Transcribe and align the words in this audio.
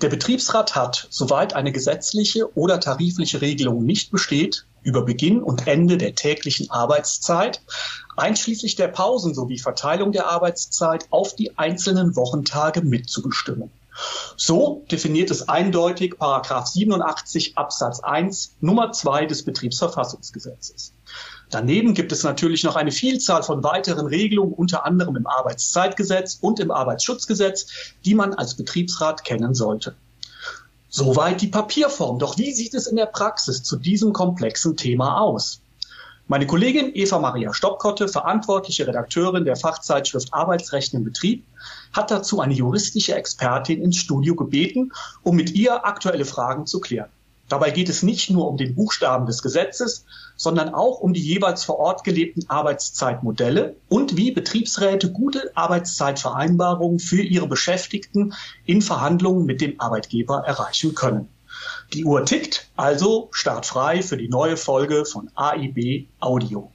Der 0.00 0.08
Betriebsrat 0.08 0.76
hat, 0.76 1.08
soweit 1.10 1.54
eine 1.54 1.72
gesetzliche 1.72 2.56
oder 2.56 2.78
tarifliche 2.78 3.40
Regelung 3.40 3.84
nicht 3.84 4.12
besteht, 4.12 4.64
über 4.82 5.04
Beginn 5.04 5.42
und 5.42 5.66
Ende 5.66 5.98
der 5.98 6.14
täglichen 6.14 6.70
Arbeitszeit, 6.70 7.62
einschließlich 8.16 8.76
der 8.76 8.86
Pausen 8.86 9.34
sowie 9.34 9.58
Verteilung 9.58 10.12
der 10.12 10.28
Arbeitszeit 10.28 11.08
auf 11.10 11.34
die 11.34 11.58
einzelnen 11.58 12.14
Wochentage 12.14 12.80
mitzubestimmen. 12.82 13.72
So 14.36 14.84
definiert 14.88 15.32
es 15.32 15.48
eindeutig 15.48 16.16
Paragraph 16.16 16.68
87 16.68 17.58
Absatz 17.58 17.98
1 17.98 18.54
Nummer 18.60 18.92
2 18.92 19.26
des 19.26 19.44
Betriebsverfassungsgesetzes. 19.44 20.92
Daneben 21.50 21.94
gibt 21.94 22.12
es 22.12 22.24
natürlich 22.24 22.62
noch 22.62 22.76
eine 22.76 22.92
Vielzahl 22.92 23.42
von 23.42 23.64
weiteren 23.64 24.06
Regelungen, 24.06 24.52
unter 24.52 24.84
anderem 24.84 25.16
im 25.16 25.26
Arbeitszeitgesetz 25.26 26.38
und 26.40 26.60
im 26.60 26.70
Arbeitsschutzgesetz, 26.70 27.94
die 28.04 28.14
man 28.14 28.34
als 28.34 28.54
Betriebsrat 28.54 29.24
kennen 29.24 29.54
sollte. 29.54 29.94
Soweit 30.90 31.40
die 31.40 31.48
Papierform. 31.48 32.18
Doch 32.18 32.36
wie 32.38 32.52
sieht 32.52 32.74
es 32.74 32.86
in 32.86 32.96
der 32.96 33.06
Praxis 33.06 33.62
zu 33.62 33.76
diesem 33.76 34.12
komplexen 34.12 34.76
Thema 34.76 35.20
aus? 35.20 35.60
Meine 36.30 36.46
Kollegin 36.46 36.90
Eva 36.94 37.18
Maria 37.18 37.54
Stoppkotte, 37.54 38.06
verantwortliche 38.06 38.86
Redakteurin 38.86 39.46
der 39.46 39.56
Fachzeitschrift 39.56 40.34
Arbeitsrecht 40.34 40.92
im 40.92 41.02
Betrieb, 41.02 41.46
hat 41.94 42.10
dazu 42.10 42.40
eine 42.40 42.52
juristische 42.52 43.14
Expertin 43.14 43.82
ins 43.82 43.96
Studio 43.96 44.34
gebeten, 44.34 44.92
um 45.22 45.36
mit 45.36 45.52
ihr 45.52 45.86
aktuelle 45.86 46.26
Fragen 46.26 46.66
zu 46.66 46.80
klären. 46.80 47.08
Dabei 47.48 47.70
geht 47.70 47.88
es 47.88 48.02
nicht 48.02 48.30
nur 48.30 48.48
um 48.48 48.56
den 48.56 48.74
Buchstaben 48.74 49.26
des 49.26 49.42
Gesetzes, 49.42 50.04
sondern 50.36 50.74
auch 50.74 51.00
um 51.00 51.14
die 51.14 51.22
jeweils 51.22 51.64
vor 51.64 51.78
Ort 51.78 52.04
gelebten 52.04 52.48
Arbeitszeitmodelle 52.48 53.76
und 53.88 54.16
wie 54.16 54.30
Betriebsräte 54.30 55.10
gute 55.10 55.50
Arbeitszeitvereinbarungen 55.56 56.98
für 56.98 57.22
ihre 57.22 57.48
Beschäftigten 57.48 58.34
in 58.66 58.82
Verhandlungen 58.82 59.46
mit 59.46 59.60
dem 59.60 59.80
Arbeitgeber 59.80 60.44
erreichen 60.46 60.94
können. 60.94 61.28
Die 61.94 62.04
Uhr 62.04 62.24
tickt, 62.24 62.70
also 62.76 63.28
startfrei 63.32 64.02
für 64.02 64.16
die 64.16 64.28
neue 64.28 64.56
Folge 64.56 65.04
von 65.06 65.30
AIB 65.34 66.06
Audio. 66.20 66.70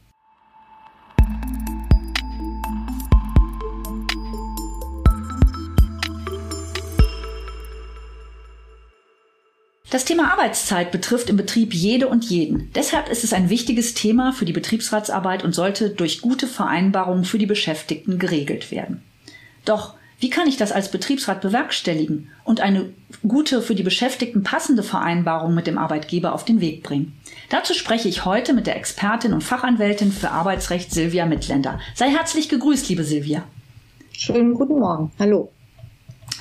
Das 9.94 10.06
Thema 10.06 10.32
Arbeitszeit 10.32 10.92
betrifft 10.92 11.30
im 11.30 11.38
Betrieb 11.38 11.72
jede 11.72 12.08
und 12.08 12.26
jeden. 12.26 12.72
Deshalb 12.74 13.10
ist 13.10 13.24
es 13.24 13.32
ein 13.32 13.52
wichtiges 13.52 13.94
Thema 13.94 14.34
für 14.34 14.44
die 14.44 14.52
Betriebsratsarbeit 14.52 15.44
und 15.44 15.54
sollte 15.54 15.92
durch 15.92 16.20
gute 16.20 16.48
Vereinbarungen 16.48 17.26
für 17.26 17.38
die 17.38 17.46
Beschäftigten 17.46 18.18
geregelt 18.18 18.72
werden. 18.72 19.04
Doch 19.66 19.94
wie 20.18 20.32
kann 20.32 20.48
ich 20.48 20.58
das 20.58 20.72
als 20.72 20.90
Betriebsrat 20.90 21.42
bewerkstelligen 21.42 22.32
und 22.44 22.60
eine 22.60 22.90
gute 23.28 23.62
für 23.62 23.76
die 23.76 23.84
Beschäftigten 23.84 24.42
passende 24.42 24.82
Vereinbarung 24.82 25.54
mit 25.54 25.68
dem 25.68 25.78
Arbeitgeber 25.78 26.34
auf 26.34 26.44
den 26.44 26.60
Weg 26.60 26.82
bringen? 26.82 27.16
Dazu 27.50 27.76
spreche 27.76 28.10
ich 28.10 28.26
heute 28.26 28.54
mit 28.54 28.66
der 28.66 28.78
Expertin 28.78 29.32
und 29.32 29.44
Fachanwältin 29.44 30.12
für 30.12 30.32
Arbeitsrecht 30.32 30.92
Silvia 30.92 31.28
Mitländer. 31.28 31.80
Sei 31.94 32.10
herzlich 32.10 32.50
gegrüßt, 32.50 32.90
liebe 32.90 33.04
Silvia. 33.04 33.44
Schönen 34.12 34.56
guten 34.56 34.80
Morgen. 34.80 35.12
Hallo. 35.20 35.52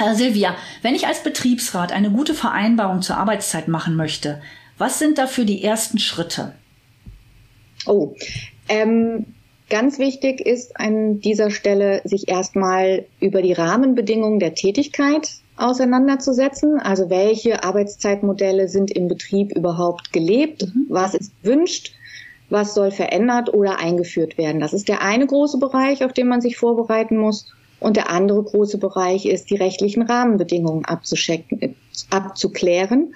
Äh, 0.03 0.15
Silvia, 0.15 0.55
wenn 0.83 0.95
ich 0.95 1.07
als 1.07 1.23
Betriebsrat 1.23 1.93
eine 1.93 2.11
gute 2.11 2.35
Vereinbarung 2.35 3.03
zur 3.03 3.17
Arbeitszeit 3.17 3.69
machen 3.69 3.97
möchte, 3.97 4.41
was 4.79 4.99
sind 4.99 5.19
dafür 5.19 5.45
die 5.45 5.63
ersten 5.63 5.99
Schritte? 5.99 6.53
Oh, 7.87 8.15
ähm, 8.69 9.27
ganz 9.71 9.99
wichtig 9.99 10.41
ist 10.41 10.79
an 10.79 11.21
dieser 11.21 11.51
Stelle, 11.51 12.01
sich 12.05 12.29
erstmal 12.29 13.05
über 13.21 13.43
die 13.43 13.53
Rahmenbedingungen 13.53 14.39
der 14.39 14.55
Tätigkeit 14.55 15.31
auseinanderzusetzen. 15.57 16.81
Also 16.81 17.11
welche 17.11 17.63
Arbeitszeitmodelle 17.63 18.69
sind 18.69 18.91
im 18.91 19.09
Betrieb 19.09 19.57
überhaupt 19.57 20.13
gelebt? 20.13 20.63
Mhm. 20.63 20.87
Was 20.89 21.15
ist 21.15 21.33
wünscht? 21.43 21.93
Was 22.51 22.75
soll 22.75 22.91
verändert 22.91 23.53
oder 23.55 23.79
eingeführt 23.79 24.37
werden? 24.37 24.61
Das 24.61 24.73
ist 24.73 24.89
der 24.89 25.03
eine 25.03 25.27
große 25.27 25.59
Bereich, 25.59 26.05
auf 26.05 26.13
den 26.13 26.29
man 26.29 26.41
sich 26.41 26.57
vorbereiten 26.57 27.17
muss. 27.17 27.53
Und 27.83 27.97
der 27.97 28.11
andere 28.11 28.43
große 28.43 28.79
Bereich 28.79 29.27
ist, 29.27 29.51
die 29.51 29.57
rechtlichen 29.57 30.03
Rahmenbedingungen 30.03 30.85
abzuchecken, 30.85 31.75
abzuklären. 32.11 33.15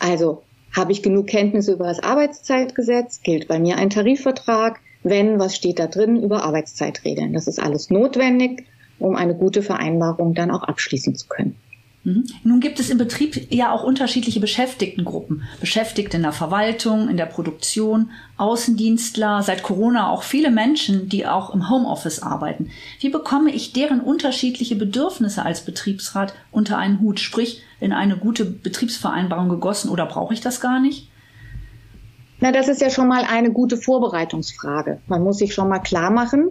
Also 0.00 0.42
habe 0.74 0.92
ich 0.92 1.02
genug 1.02 1.28
Kenntnisse 1.28 1.72
über 1.72 1.86
das 1.86 2.02
Arbeitszeitgesetz? 2.02 3.22
Gilt 3.22 3.46
bei 3.46 3.60
mir 3.60 3.76
ein 3.76 3.90
Tarifvertrag? 3.90 4.80
Wenn, 5.02 5.38
was 5.38 5.56
steht 5.56 5.78
da 5.78 5.86
drin 5.86 6.22
über 6.22 6.42
Arbeitszeitregeln? 6.42 7.32
Das 7.32 7.46
ist 7.46 7.60
alles 7.60 7.88
notwendig, 7.88 8.66
um 8.98 9.14
eine 9.14 9.34
gute 9.34 9.62
Vereinbarung 9.62 10.34
dann 10.34 10.50
auch 10.50 10.64
abschließen 10.64 11.14
zu 11.14 11.28
können. 11.28 11.56
Mhm. 12.02 12.24
Nun 12.44 12.60
gibt 12.60 12.80
es 12.80 12.88
im 12.88 12.96
Betrieb 12.96 13.52
ja 13.52 13.72
auch 13.72 13.84
unterschiedliche 13.84 14.40
Beschäftigtengruppen. 14.40 15.42
Beschäftigte 15.60 16.16
in 16.16 16.22
der 16.22 16.32
Verwaltung, 16.32 17.08
in 17.08 17.18
der 17.18 17.26
Produktion, 17.26 18.10
Außendienstler, 18.38 19.42
seit 19.42 19.62
Corona 19.62 20.08
auch 20.08 20.22
viele 20.22 20.50
Menschen, 20.50 21.10
die 21.10 21.26
auch 21.26 21.52
im 21.52 21.68
Homeoffice 21.68 22.22
arbeiten. 22.22 22.70
Wie 23.00 23.10
bekomme 23.10 23.50
ich 23.50 23.74
deren 23.74 24.00
unterschiedliche 24.00 24.76
Bedürfnisse 24.76 25.44
als 25.44 25.64
Betriebsrat 25.64 26.34
unter 26.50 26.78
einen 26.78 27.00
Hut, 27.00 27.20
sprich 27.20 27.62
in 27.80 27.92
eine 27.92 28.16
gute 28.16 28.46
Betriebsvereinbarung 28.46 29.50
gegossen 29.50 29.90
oder 29.90 30.06
brauche 30.06 30.32
ich 30.32 30.40
das 30.40 30.60
gar 30.60 30.80
nicht? 30.80 31.08
Na, 32.42 32.52
das 32.52 32.68
ist 32.68 32.80
ja 32.80 32.88
schon 32.88 33.08
mal 33.08 33.24
eine 33.24 33.52
gute 33.52 33.76
Vorbereitungsfrage. 33.76 35.00
Man 35.06 35.22
muss 35.22 35.36
sich 35.36 35.52
schon 35.52 35.68
mal 35.68 35.80
klar 35.80 36.10
machen, 36.10 36.50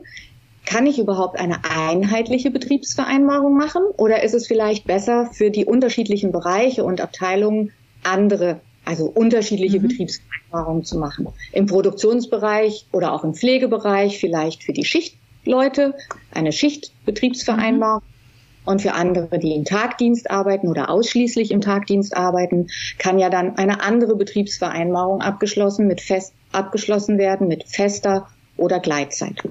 kann 0.70 0.86
ich 0.86 1.00
überhaupt 1.00 1.40
eine 1.40 1.62
einheitliche 1.64 2.52
Betriebsvereinbarung 2.52 3.58
machen 3.58 3.82
oder 3.98 4.22
ist 4.22 4.36
es 4.36 4.46
vielleicht 4.46 4.86
besser 4.86 5.32
für 5.34 5.50
die 5.50 5.66
unterschiedlichen 5.66 6.32
Bereiche 6.32 6.84
und 6.84 7.02
Abteilungen 7.02 7.72
andere, 8.04 8.60
also 8.86 9.06
unterschiedliche 9.06 9.80
mhm. 9.80 9.88
Betriebsvereinbarungen 9.88 10.84
zu 10.84 11.00
machen? 11.00 11.28
Im 11.54 11.66
Produktionsbereich 11.66 12.86
oder 12.92 13.14
auch 13.14 13.24
im 13.24 13.34
Pflegebereich 13.34 14.20
vielleicht 14.20 14.64
für 14.64 14.72
die 14.72 14.86
Schichtleute 14.86 15.96
eine 16.32 16.52
Schichtbetriebsvereinbarung. 16.52 18.04
Mhm. 18.04 18.70
Und 18.70 18.84
für 18.84 18.94
andere, 18.94 19.40
die 19.40 19.56
im 19.56 19.66
Tagdienst 19.66 20.30
arbeiten 20.30 20.68
oder 20.68 20.92
ausschließlich 20.92 21.50
im 21.50 21.62
Tagdienst 21.62 22.16
arbeiten, 22.16 22.68
kann 23.00 23.18
ja 23.18 23.32
dann 23.32 23.58
eine 23.58 23.82
andere 23.82 24.16
Betriebsvereinbarung 24.16 25.22
abgeschlossen 25.22 25.88
mit 25.88 26.02
fest 26.02 26.34
abgeschlossen 26.52 27.18
werden 27.18 27.48
mit 27.48 27.64
fester 27.64 28.28
oder 28.58 28.80
Gleitzeit. 28.80 29.42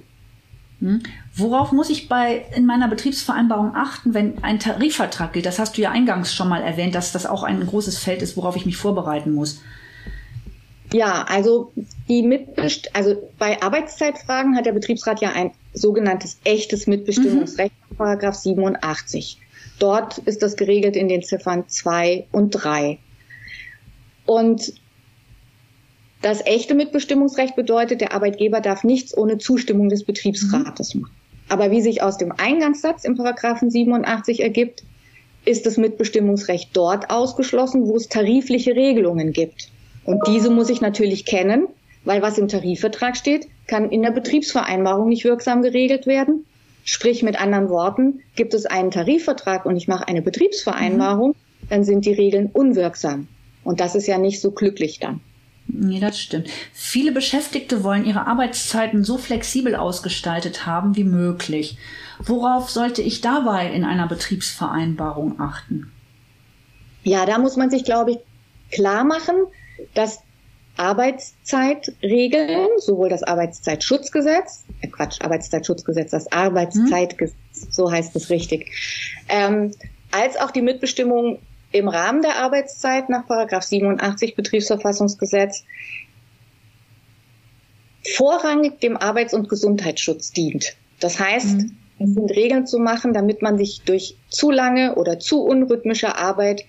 Hm? 0.80 1.02
Worauf 1.34 1.72
muss 1.72 1.90
ich 1.90 2.08
bei 2.08 2.44
in 2.54 2.66
meiner 2.66 2.88
Betriebsvereinbarung 2.88 3.74
achten, 3.74 4.14
wenn 4.14 4.42
ein 4.42 4.60
Tarifvertrag 4.60 5.32
gilt? 5.32 5.46
Das 5.46 5.58
hast 5.58 5.76
du 5.76 5.82
ja 5.82 5.90
eingangs 5.90 6.34
schon 6.34 6.48
mal 6.48 6.62
erwähnt, 6.62 6.94
dass 6.94 7.12
das 7.12 7.26
auch 7.26 7.42
ein 7.42 7.66
großes 7.66 7.98
Feld 7.98 8.22
ist, 8.22 8.36
worauf 8.36 8.56
ich 8.56 8.66
mich 8.66 8.76
vorbereiten 8.76 9.32
muss. 9.32 9.60
Ja, 10.92 11.24
also 11.28 11.72
die 12.08 12.22
Mitbest 12.22 12.94
also 12.94 13.30
bei 13.38 13.60
Arbeitszeitfragen 13.60 14.56
hat 14.56 14.64
der 14.64 14.72
Betriebsrat 14.72 15.20
ja 15.20 15.32
ein 15.32 15.52
sogenanntes 15.74 16.38
echtes 16.44 16.86
Mitbestimmungsrecht, 16.86 17.74
mhm. 17.90 17.96
Paragraph 17.96 18.36
87. 18.36 19.38
Dort 19.78 20.18
ist 20.18 20.42
das 20.42 20.56
geregelt 20.56 20.96
in 20.96 21.08
den 21.08 21.22
Ziffern 21.22 21.68
2 21.68 22.26
und 22.32 22.50
3. 22.50 22.98
Und 24.24 24.72
das 26.20 26.44
echte 26.44 26.74
Mitbestimmungsrecht 26.74 27.54
bedeutet, 27.54 28.00
der 28.00 28.12
Arbeitgeber 28.12 28.60
darf 28.60 28.82
nichts 28.82 29.16
ohne 29.16 29.38
Zustimmung 29.38 29.88
des 29.88 30.04
Betriebsrates 30.04 30.94
machen. 30.94 31.14
Aber 31.48 31.70
wie 31.70 31.80
sich 31.80 32.02
aus 32.02 32.18
dem 32.18 32.32
Eingangssatz 32.32 33.04
im 33.04 33.16
Paragraphen 33.16 33.70
87 33.70 34.40
ergibt, 34.40 34.82
ist 35.44 35.64
das 35.64 35.76
Mitbestimmungsrecht 35.76 36.70
dort 36.74 37.10
ausgeschlossen, 37.10 37.86
wo 37.86 37.96
es 37.96 38.08
tarifliche 38.08 38.74
Regelungen 38.74 39.32
gibt. 39.32 39.68
Und 40.04 40.26
diese 40.26 40.50
muss 40.50 40.68
ich 40.68 40.80
natürlich 40.80 41.24
kennen, 41.24 41.68
weil 42.04 42.20
was 42.20 42.38
im 42.38 42.48
Tarifvertrag 42.48 43.16
steht, 43.16 43.46
kann 43.66 43.90
in 43.90 44.02
der 44.02 44.10
Betriebsvereinbarung 44.10 45.08
nicht 45.08 45.24
wirksam 45.24 45.62
geregelt 45.62 46.06
werden. 46.06 46.44
Sprich 46.84 47.22
mit 47.22 47.40
anderen 47.40 47.68
Worten, 47.68 48.20
gibt 48.34 48.54
es 48.54 48.66
einen 48.66 48.90
Tarifvertrag 48.90 49.66
und 49.66 49.76
ich 49.76 49.88
mache 49.88 50.08
eine 50.08 50.22
Betriebsvereinbarung, 50.22 51.34
dann 51.68 51.84
sind 51.84 52.06
die 52.06 52.12
Regeln 52.12 52.50
unwirksam. 52.52 53.28
Und 53.64 53.80
das 53.80 53.94
ist 53.94 54.06
ja 54.06 54.18
nicht 54.18 54.40
so 54.40 54.50
glücklich 54.50 54.98
dann. 54.98 55.20
Nee, 55.68 56.00
das 56.00 56.18
stimmt. 56.18 56.48
Viele 56.72 57.12
Beschäftigte 57.12 57.84
wollen 57.84 58.06
ihre 58.06 58.26
Arbeitszeiten 58.26 59.04
so 59.04 59.18
flexibel 59.18 59.76
ausgestaltet 59.76 60.66
haben 60.66 60.96
wie 60.96 61.04
möglich. 61.04 61.76
Worauf 62.18 62.70
sollte 62.70 63.02
ich 63.02 63.20
dabei 63.20 63.70
in 63.70 63.84
einer 63.84 64.08
Betriebsvereinbarung 64.08 65.38
achten? 65.38 65.92
Ja, 67.04 67.26
da 67.26 67.38
muss 67.38 67.56
man 67.56 67.70
sich, 67.70 67.84
glaube 67.84 68.12
ich, 68.12 68.18
klar 68.72 69.04
machen, 69.04 69.36
dass 69.94 70.20
Arbeitszeitregeln, 70.78 72.68
sowohl 72.78 73.08
das 73.08 73.22
Arbeitszeitschutzgesetz, 73.22 74.64
äh 74.80 74.88
Quatsch, 74.88 75.20
Arbeitszeitschutzgesetz, 75.20 76.12
das 76.12 76.32
Arbeitszeitgesetz, 76.32 77.36
hm. 77.52 77.68
so 77.70 77.90
heißt 77.90 78.16
es 78.16 78.30
richtig, 78.30 78.70
ähm, 79.28 79.72
als 80.12 80.36
auch 80.38 80.50
die 80.50 80.62
Mitbestimmung 80.62 81.40
im 81.72 81.88
Rahmen 81.88 82.22
der 82.22 82.36
Arbeitszeit 82.36 83.08
nach 83.08 83.24
87 83.62 84.34
Betriebsverfassungsgesetz 84.34 85.64
vorrangig 88.14 88.80
dem 88.80 88.96
Arbeits- 88.96 89.34
und 89.34 89.48
Gesundheitsschutz 89.48 90.32
dient. 90.32 90.76
Das 91.00 91.20
heißt, 91.20 91.56
mhm. 91.56 91.76
es 91.98 92.14
sind 92.14 92.30
Regeln 92.30 92.66
zu 92.66 92.78
machen, 92.78 93.12
damit 93.12 93.42
man 93.42 93.58
sich 93.58 93.82
durch 93.84 94.16
zu 94.28 94.50
lange 94.50 94.94
oder 94.94 95.18
zu 95.18 95.42
unrhythmische 95.42 96.16
Arbeit 96.16 96.64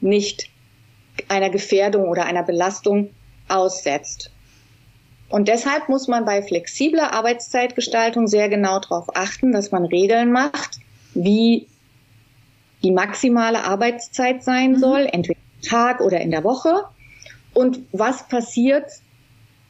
nicht 0.00 0.48
einer 1.28 1.50
Gefährdung 1.50 2.08
oder 2.08 2.26
einer 2.26 2.42
Belastung 2.42 3.10
aussetzt. 3.48 4.30
Und 5.28 5.48
deshalb 5.48 5.88
muss 5.88 6.06
man 6.06 6.24
bei 6.24 6.42
flexibler 6.42 7.12
Arbeitszeitgestaltung 7.12 8.28
sehr 8.28 8.48
genau 8.48 8.78
darauf 8.78 9.16
achten, 9.16 9.52
dass 9.52 9.72
man 9.72 9.84
Regeln 9.84 10.32
macht, 10.32 10.78
wie 11.14 11.66
die 12.84 12.92
maximale 12.92 13.64
Arbeitszeit 13.64 14.44
sein 14.44 14.72
mhm. 14.72 14.78
soll, 14.78 15.08
entweder 15.10 15.40
am 15.56 15.68
Tag 15.68 16.00
oder 16.00 16.20
in 16.20 16.30
der 16.30 16.44
Woche. 16.44 16.84
Und 17.54 17.80
was 17.92 18.28
passiert, 18.28 18.84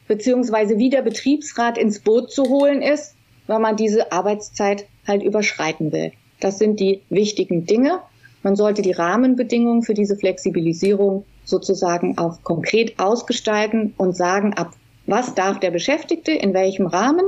beziehungsweise 0.07 0.77
wie 0.77 0.89
der 0.89 1.01
Betriebsrat 1.01 1.77
ins 1.77 1.99
Boot 1.99 2.31
zu 2.31 2.43
holen 2.43 2.81
ist, 2.81 3.15
wenn 3.47 3.61
man 3.61 3.75
diese 3.75 4.11
Arbeitszeit 4.11 4.85
halt 5.07 5.23
überschreiten 5.23 5.91
will. 5.91 6.11
Das 6.39 6.59
sind 6.59 6.79
die 6.79 7.01
wichtigen 7.09 7.65
Dinge. 7.65 7.99
Man 8.43 8.55
sollte 8.55 8.81
die 8.81 8.91
Rahmenbedingungen 8.91 9.83
für 9.83 9.93
diese 9.93 10.15
Flexibilisierung 10.15 11.25
sozusagen 11.45 12.17
auch 12.17 12.43
konkret 12.43 12.99
ausgestalten 12.99 13.93
und 13.97 14.15
sagen, 14.15 14.53
ab 14.53 14.73
was 15.07 15.35
darf 15.35 15.59
der 15.59 15.71
Beschäftigte 15.71 16.31
in 16.31 16.53
welchem 16.53 16.87
Rahmen 16.87 17.25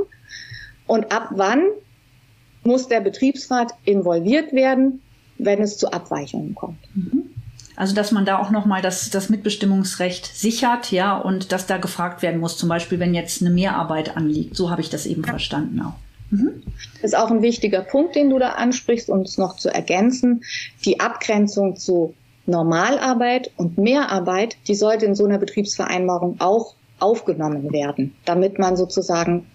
und 0.87 1.11
ab 1.11 1.29
wann 1.35 1.63
muss 2.63 2.87
der 2.87 3.01
Betriebsrat 3.01 3.73
involviert 3.85 4.51
werden, 4.51 5.01
wenn 5.37 5.61
es 5.61 5.77
zu 5.77 5.91
Abweichungen 5.91 6.55
kommt. 6.55 6.77
Mhm. 6.95 7.23
Also 7.75 7.93
dass 7.93 8.11
man 8.11 8.25
da 8.25 8.39
auch 8.39 8.49
nochmal 8.49 8.81
das, 8.81 9.11
das 9.11 9.29
Mitbestimmungsrecht 9.29 10.25
sichert, 10.25 10.91
ja, 10.91 11.15
und 11.15 11.51
dass 11.51 11.67
da 11.67 11.77
gefragt 11.77 12.23
werden 12.23 12.39
muss, 12.39 12.57
zum 12.57 12.69
Beispiel, 12.69 12.99
wenn 12.99 13.13
jetzt 13.13 13.41
eine 13.41 13.51
Mehrarbeit 13.51 14.17
anliegt. 14.17 14.55
So 14.55 14.71
habe 14.71 14.81
ich 14.81 14.89
das 14.89 15.05
eben 15.05 15.21
ja. 15.21 15.29
verstanden 15.29 15.81
auch. 15.81 15.93
Mhm. 16.31 16.63
Das 16.95 17.11
ist 17.11 17.17
auch 17.17 17.29
ein 17.29 17.43
wichtiger 17.43 17.81
Punkt, 17.81 18.15
den 18.15 18.31
du 18.31 18.39
da 18.39 18.53
ansprichst, 18.53 19.09
um 19.09 19.21
es 19.21 19.37
noch 19.37 19.55
zu 19.57 19.69
ergänzen. 19.69 20.41
Die 20.85 20.99
Abgrenzung 20.99 21.75
zu 21.75 22.15
Normalarbeit 22.47 23.51
und 23.57 23.77
Mehrarbeit, 23.77 24.57
die 24.67 24.75
sollte 24.75 25.05
in 25.05 25.13
so 25.13 25.25
einer 25.25 25.37
Betriebsvereinbarung 25.37 26.37
auch 26.39 26.73
aufgenommen 26.99 27.71
werden, 27.71 28.15
damit 28.25 28.57
man 28.57 28.75
sozusagen 28.75 29.45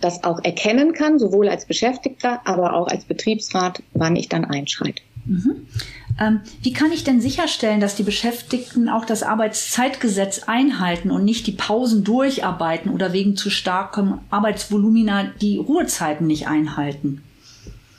das 0.00 0.22
auch 0.24 0.40
erkennen 0.44 0.92
kann, 0.92 1.18
sowohl 1.18 1.48
als 1.48 1.66
Beschäftigter, 1.66 2.40
aber 2.44 2.74
auch 2.74 2.88
als 2.88 3.04
Betriebsrat, 3.04 3.82
wann 3.94 4.16
ich 4.16 4.28
dann 4.28 4.44
einschreite. 4.44 5.02
Mhm. 5.24 5.66
Ähm, 6.20 6.40
wie 6.62 6.72
kann 6.72 6.92
ich 6.92 7.04
denn 7.04 7.20
sicherstellen, 7.20 7.80
dass 7.80 7.94
die 7.94 8.02
Beschäftigten 8.02 8.88
auch 8.88 9.04
das 9.04 9.22
Arbeitszeitgesetz 9.22 10.42
einhalten 10.46 11.10
und 11.10 11.24
nicht 11.24 11.46
die 11.46 11.52
Pausen 11.52 12.04
durcharbeiten 12.04 12.92
oder 12.92 13.12
wegen 13.12 13.36
zu 13.36 13.50
starkem 13.50 14.18
Arbeitsvolumina 14.30 15.32
die 15.40 15.56
Ruhezeiten 15.56 16.26
nicht 16.26 16.48
einhalten? 16.48 17.22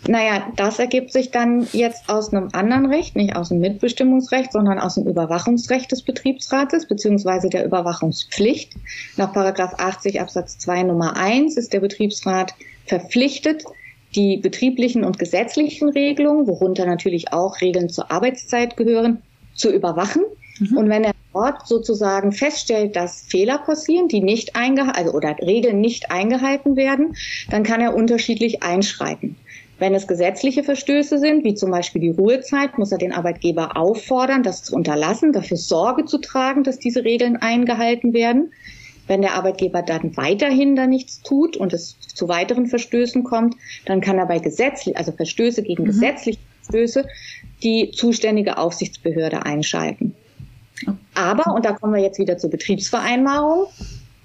Naja, 0.05 0.51
das 0.57 0.79
ergibt 0.79 1.13
sich 1.13 1.31
dann 1.31 1.65
jetzt 1.71 2.09
aus 2.09 2.33
einem 2.33 2.49
anderen 2.51 2.87
Recht, 2.87 3.15
nicht 3.15 3.37
aus 3.37 3.49
dem 3.49 3.59
Mitbestimmungsrecht, 3.59 4.51
sondern 4.51 4.77
aus 4.77 4.95
dem 4.95 5.07
Überwachungsrecht 5.07 5.91
des 5.93 6.01
Betriebsrates 6.01 6.87
beziehungsweise 6.87 7.49
der 7.49 7.65
Überwachungspflicht. 7.65 8.73
Nach 9.15 9.31
Paragraph 9.31 9.75
80 9.77 10.19
Absatz 10.19 10.57
2 10.57 10.83
Nummer 10.83 11.15
1 11.15 11.55
ist 11.55 11.71
der 11.71 11.79
Betriebsrat 11.79 12.53
verpflichtet, 12.85 13.63
die 14.15 14.37
betrieblichen 14.37 15.03
und 15.03 15.19
gesetzlichen 15.19 15.89
Regelungen, 15.89 16.47
worunter 16.47 16.85
natürlich 16.85 17.33
auch 17.33 17.61
Regeln 17.61 17.89
zur 17.89 18.11
Arbeitszeit 18.11 18.77
gehören, 18.77 19.21
zu 19.55 19.71
überwachen. 19.71 20.23
Mhm. 20.59 20.77
Und 20.77 20.89
wenn 20.89 21.03
er 21.03 21.13
dort 21.33 21.67
sozusagen 21.67 22.31
feststellt, 22.31 22.95
dass 22.95 23.21
Fehler 23.21 23.57
passieren, 23.57 24.07
die 24.07 24.21
nicht 24.21 24.55
eingehalten, 24.55 24.97
also 24.97 25.13
oder 25.13 25.35
Regeln 25.41 25.81
nicht 25.81 26.11
eingehalten 26.11 26.75
werden, 26.75 27.15
dann 27.49 27.63
kann 27.63 27.81
er 27.81 27.95
unterschiedlich 27.95 28.63
einschreiten. 28.63 29.35
Wenn 29.79 29.95
es 29.95 30.07
gesetzliche 30.07 30.63
Verstöße 30.63 31.17
sind, 31.17 31.43
wie 31.43 31.55
zum 31.55 31.71
Beispiel 31.71 32.01
die 32.01 32.11
Ruhezeit, 32.11 32.77
muss 32.77 32.91
er 32.91 32.99
den 32.99 33.11
Arbeitgeber 33.11 33.75
auffordern, 33.75 34.43
das 34.43 34.63
zu 34.63 34.75
unterlassen, 34.75 35.33
dafür 35.33 35.57
Sorge 35.57 36.05
zu 36.05 36.19
tragen, 36.19 36.63
dass 36.63 36.79
diese 36.79 37.03
Regeln 37.03 37.37
eingehalten 37.37 38.13
werden. 38.13 38.53
Wenn 39.07 39.21
der 39.21 39.35
Arbeitgeber 39.35 39.81
dann 39.81 40.15
weiterhin 40.15 40.75
da 40.75 40.87
nichts 40.87 41.21
tut 41.21 41.57
und 41.57 41.73
es 41.73 41.99
zu 41.99 42.27
weiteren 42.27 42.67
Verstößen 42.67 43.23
kommt, 43.23 43.55
dann 43.85 44.01
kann 44.01 44.17
er 44.17 44.25
bei 44.25 44.39
gesetzlich, 44.39 44.97
also 44.97 45.11
Verstöße 45.11 45.63
gegen 45.63 45.83
mhm. 45.83 45.87
gesetzliche 45.87 46.39
Verstöße, 46.61 47.07
die 47.63 47.91
zuständige 47.91 48.57
Aufsichtsbehörde 48.57 49.45
einschalten. 49.45 50.15
Aber, 51.13 51.53
und 51.53 51.65
da 51.65 51.73
kommen 51.73 51.93
wir 51.93 52.01
jetzt 52.01 52.19
wieder 52.19 52.37
zur 52.37 52.49
Betriebsvereinbarung, 52.49 53.67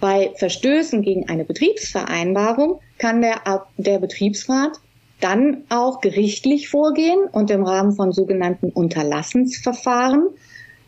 bei 0.00 0.32
Verstößen 0.36 1.02
gegen 1.02 1.28
eine 1.28 1.44
Betriebsvereinbarung 1.44 2.80
kann 2.98 3.20
der, 3.20 3.42
der 3.78 3.98
Betriebsrat 3.98 4.78
dann 5.20 5.64
auch 5.68 6.00
gerichtlich 6.00 6.68
vorgehen 6.68 7.18
und 7.32 7.50
im 7.50 7.64
Rahmen 7.64 7.92
von 7.92 8.12
sogenannten 8.12 8.70
Unterlassensverfahren 8.70 10.28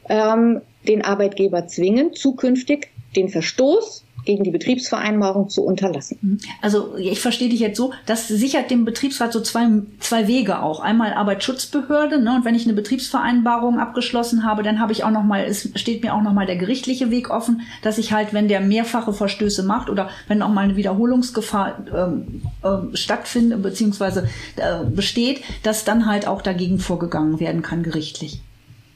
ähm, 0.09 0.61
den 0.87 1.05
Arbeitgeber 1.05 1.67
zwingen, 1.67 2.15
zukünftig 2.15 2.89
den 3.17 3.29
Verstoß 3.29 4.05
gegen 4.25 4.45
die 4.45 4.51
Betriebsvereinbarung 4.51 5.49
zu 5.49 5.65
unterlassen. 5.65 6.19
Mhm. 6.21 6.39
Also 6.61 6.97
ich 6.97 7.21
verstehe 7.21 7.49
dich 7.49 7.61
jetzt 7.61 7.77
so, 7.77 7.93
das 8.07 8.29
sichert 8.29 8.71
dem 8.71 8.85
Betriebsrat 8.85 9.33
so 9.33 9.41
zwei, 9.41 9.67
zwei 9.99 10.29
Wege 10.29 10.63
auch. 10.63 10.81
Einmal 10.81 11.13
Arbeitsschutzbehörde, 11.13 12.21
ne, 12.21 12.37
und 12.37 12.45
wenn 12.45 12.55
ich 12.55 12.65
eine 12.65 12.75
Betriebsvereinbarung 12.75 13.79
abgeschlossen 13.79 14.45
habe, 14.45 14.63
dann 14.63 14.81
habe 14.81 14.93
ich 14.93 15.05
auch 15.05 15.11
noch 15.11 15.25
mal, 15.25 15.45
es 15.45 15.71
steht 15.75 16.03
mir 16.03 16.15
auch 16.15 16.23
noch 16.23 16.33
mal 16.33 16.47
der 16.47 16.57
gerichtliche 16.57 17.11
Weg 17.11 17.31
offen, 17.31 17.63
dass 17.83 17.99
ich 17.99 18.13
halt, 18.13 18.33
wenn 18.33 18.49
der 18.49 18.61
mehrfache 18.61 19.13
Verstöße 19.13 19.63
macht 19.63 19.91
oder 19.91 20.11
wenn 20.29 20.43
auch 20.43 20.51
mal 20.51 20.65
eine 20.65 20.77
Wiederholungsgefahr 20.77 21.85
ähm, 21.95 22.43
äh, 22.63 22.97
stattfindet 22.97 23.63
bzw. 23.63 24.21
Äh, 24.57 24.85
besteht, 24.85 25.43
dass 25.63 25.85
dann 25.85 26.07
halt 26.07 26.27
auch 26.27 26.43
dagegen 26.43 26.79
vorgegangen 26.79 27.41
werden 27.41 27.63
kann 27.63 27.83
gerichtlich. 27.83 28.41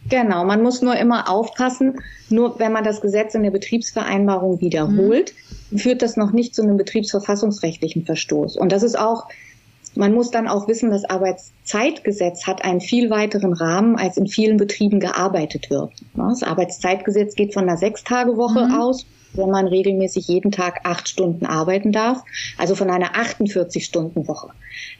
Genau, 0.09 0.45
man 0.45 0.63
muss 0.63 0.83
nur 0.83 0.97
immer 0.97 1.31
aufpassen, 1.31 2.01
nur 2.29 2.59
wenn 2.59 2.73
man 2.73 2.85
das 2.85 3.01
Gesetz 3.01 3.35
in 3.35 3.43
der 3.43 3.51
Betriebsvereinbarung 3.51 4.61
wiederholt, 4.61 5.33
mhm. 5.71 5.79
führt 5.79 6.03
das 6.03 6.17
noch 6.17 6.33
nicht 6.33 6.55
zu 6.55 6.63
einem 6.63 6.77
betriebsverfassungsrechtlichen 6.77 8.05
Verstoß. 8.05 8.57
Und 8.57 8.73
das 8.73 8.83
ist 8.83 8.99
auch, 8.99 9.27
man 9.95 10.13
muss 10.13 10.31
dann 10.31 10.49
auch 10.49 10.69
wissen, 10.69 10.91
das 10.91 11.05
Arbeitszeitgesetz 11.05 12.47
hat 12.47 12.65
einen 12.65 12.81
viel 12.81 13.11
weiteren 13.11 13.53
Rahmen, 13.53 13.97
als 13.97 14.17
in 14.17 14.27
vielen 14.27 14.57
Betrieben 14.57 15.01
gearbeitet 15.01 15.71
wird. 15.71 15.93
Das 16.15 16.43
Arbeitszeitgesetz 16.43 17.35
geht 17.35 17.55
von 17.55 17.63
einer 17.63 17.79
Sechstagewoche 17.79 18.67
mhm. 18.67 18.75
aus, 18.75 19.07
wenn 19.35 19.51
man 19.51 19.67
regelmäßig 19.67 20.29
jeden 20.29 20.53
Tag 20.53 20.81
acht 20.85 21.09
Stunden 21.09 21.47
arbeiten 21.47 21.93
darf, 21.93 22.23
also 22.59 22.75
von 22.75 22.91
einer 22.91 23.15
48-Stunden-Woche. 23.15 24.51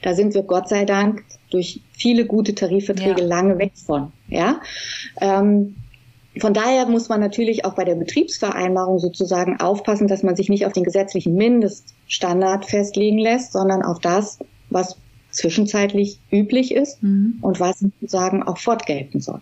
Da 0.01 0.13
sind 0.13 0.33
wir 0.33 0.43
Gott 0.43 0.67
sei 0.67 0.85
Dank 0.85 1.23
durch 1.55 1.81
viele 1.93 2.25
gute 2.25 2.53
Tarifverträge 2.53 3.21
ja. 3.21 3.27
lange 3.27 3.57
weg 3.57 3.71
von. 3.75 4.11
Ja. 4.27 4.59
Ähm, 5.21 5.77
von 6.37 6.53
daher 6.53 6.85
muss 6.85 7.07
man 7.07 7.21
natürlich 7.21 7.63
auch 7.63 7.75
bei 7.75 7.85
der 7.85 7.95
Betriebsvereinbarung 7.95 8.99
sozusagen 8.99 9.61
aufpassen, 9.61 10.09
dass 10.09 10.21
man 10.21 10.35
sich 10.35 10.49
nicht 10.49 10.65
auf 10.65 10.73
den 10.73 10.83
gesetzlichen 10.83 11.35
Mindeststandard 11.35 12.65
festlegen 12.65 13.19
lässt, 13.19 13.53
sondern 13.53 13.83
auf 13.83 13.99
das, 13.99 14.39
was 14.69 14.97
zwischenzeitlich 15.31 16.19
üblich 16.29 16.73
ist 16.73 17.01
mhm. 17.01 17.37
und 17.41 17.61
was 17.61 17.79
sozusagen 17.79 18.43
auch 18.43 18.57
fortgelten 18.57 19.21
soll. 19.21 19.39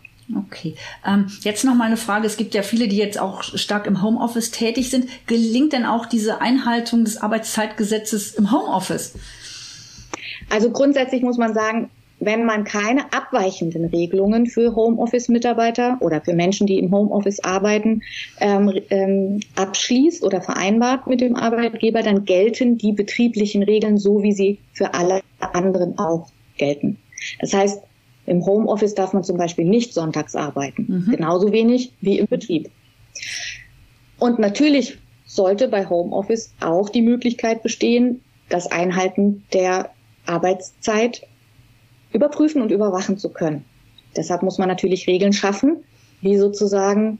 Okay. 0.47 0.75
Ähm, 1.05 1.25
jetzt 1.41 1.65
noch 1.65 1.73
mal 1.73 1.85
eine 1.85 1.97
Frage. 1.97 2.27
Es 2.27 2.37
gibt 2.37 2.53
ja 2.53 2.61
viele, 2.61 2.87
die 2.87 2.97
jetzt 2.97 3.19
auch 3.19 3.43
stark 3.43 3.87
im 3.87 4.03
Homeoffice 4.03 4.51
tätig 4.51 4.91
sind. 4.91 5.09
Gelingt 5.25 5.73
denn 5.73 5.85
auch 5.85 6.05
diese 6.05 6.41
Einhaltung 6.41 7.05
des 7.05 7.17
Arbeitszeitgesetzes 7.17 8.35
im 8.35 8.51
Homeoffice? 8.51 9.13
Also 10.49 10.69
grundsätzlich 10.71 11.23
muss 11.23 11.37
man 11.37 11.53
sagen, 11.53 11.89
wenn 12.25 12.45
man 12.45 12.63
keine 12.63 13.11
abweichenden 13.13 13.85
Regelungen 13.85 14.47
für 14.47 14.75
Homeoffice-Mitarbeiter 14.75 15.97
oder 16.01 16.21
für 16.21 16.33
Menschen, 16.33 16.67
die 16.67 16.79
im 16.79 16.91
Homeoffice 16.91 17.43
arbeiten, 17.43 18.01
ähm, 18.39 18.73
ähm, 18.89 19.39
abschließt 19.55 20.23
oder 20.23 20.41
vereinbart 20.41 21.07
mit 21.07 21.21
dem 21.21 21.35
Arbeitgeber, 21.35 22.01
dann 22.03 22.25
gelten 22.25 22.77
die 22.77 22.93
betrieblichen 22.93 23.63
Regeln 23.63 23.97
so, 23.97 24.23
wie 24.23 24.33
sie 24.33 24.59
für 24.73 24.93
alle 24.93 25.21
anderen 25.39 25.97
auch 25.97 26.29
gelten. 26.57 26.97
Das 27.39 27.53
heißt, 27.53 27.81
im 28.25 28.45
Homeoffice 28.45 28.95
darf 28.95 29.13
man 29.13 29.23
zum 29.23 29.37
Beispiel 29.37 29.65
nicht 29.65 29.93
sonntags 29.93 30.35
arbeiten, 30.35 30.85
mhm. 30.87 31.11
genauso 31.11 31.51
wenig 31.51 31.91
wie 32.01 32.19
im 32.19 32.27
Betrieb. 32.27 32.69
Und 34.17 34.39
natürlich 34.39 34.97
sollte 35.25 35.67
bei 35.67 35.89
Homeoffice 35.89 36.53
auch 36.61 36.89
die 36.89 37.01
Möglichkeit 37.01 37.63
bestehen, 37.63 38.21
das 38.49 38.71
Einhalten 38.71 39.43
der 39.51 39.89
Arbeitszeit 40.25 41.27
überprüfen 42.13 42.61
und 42.61 42.71
überwachen 42.71 43.17
zu 43.17 43.29
können. 43.29 43.65
Deshalb 44.15 44.43
muss 44.43 44.57
man 44.57 44.67
natürlich 44.67 45.07
Regeln 45.07 45.33
schaffen, 45.33 45.77
wie 46.21 46.37
sozusagen 46.37 47.19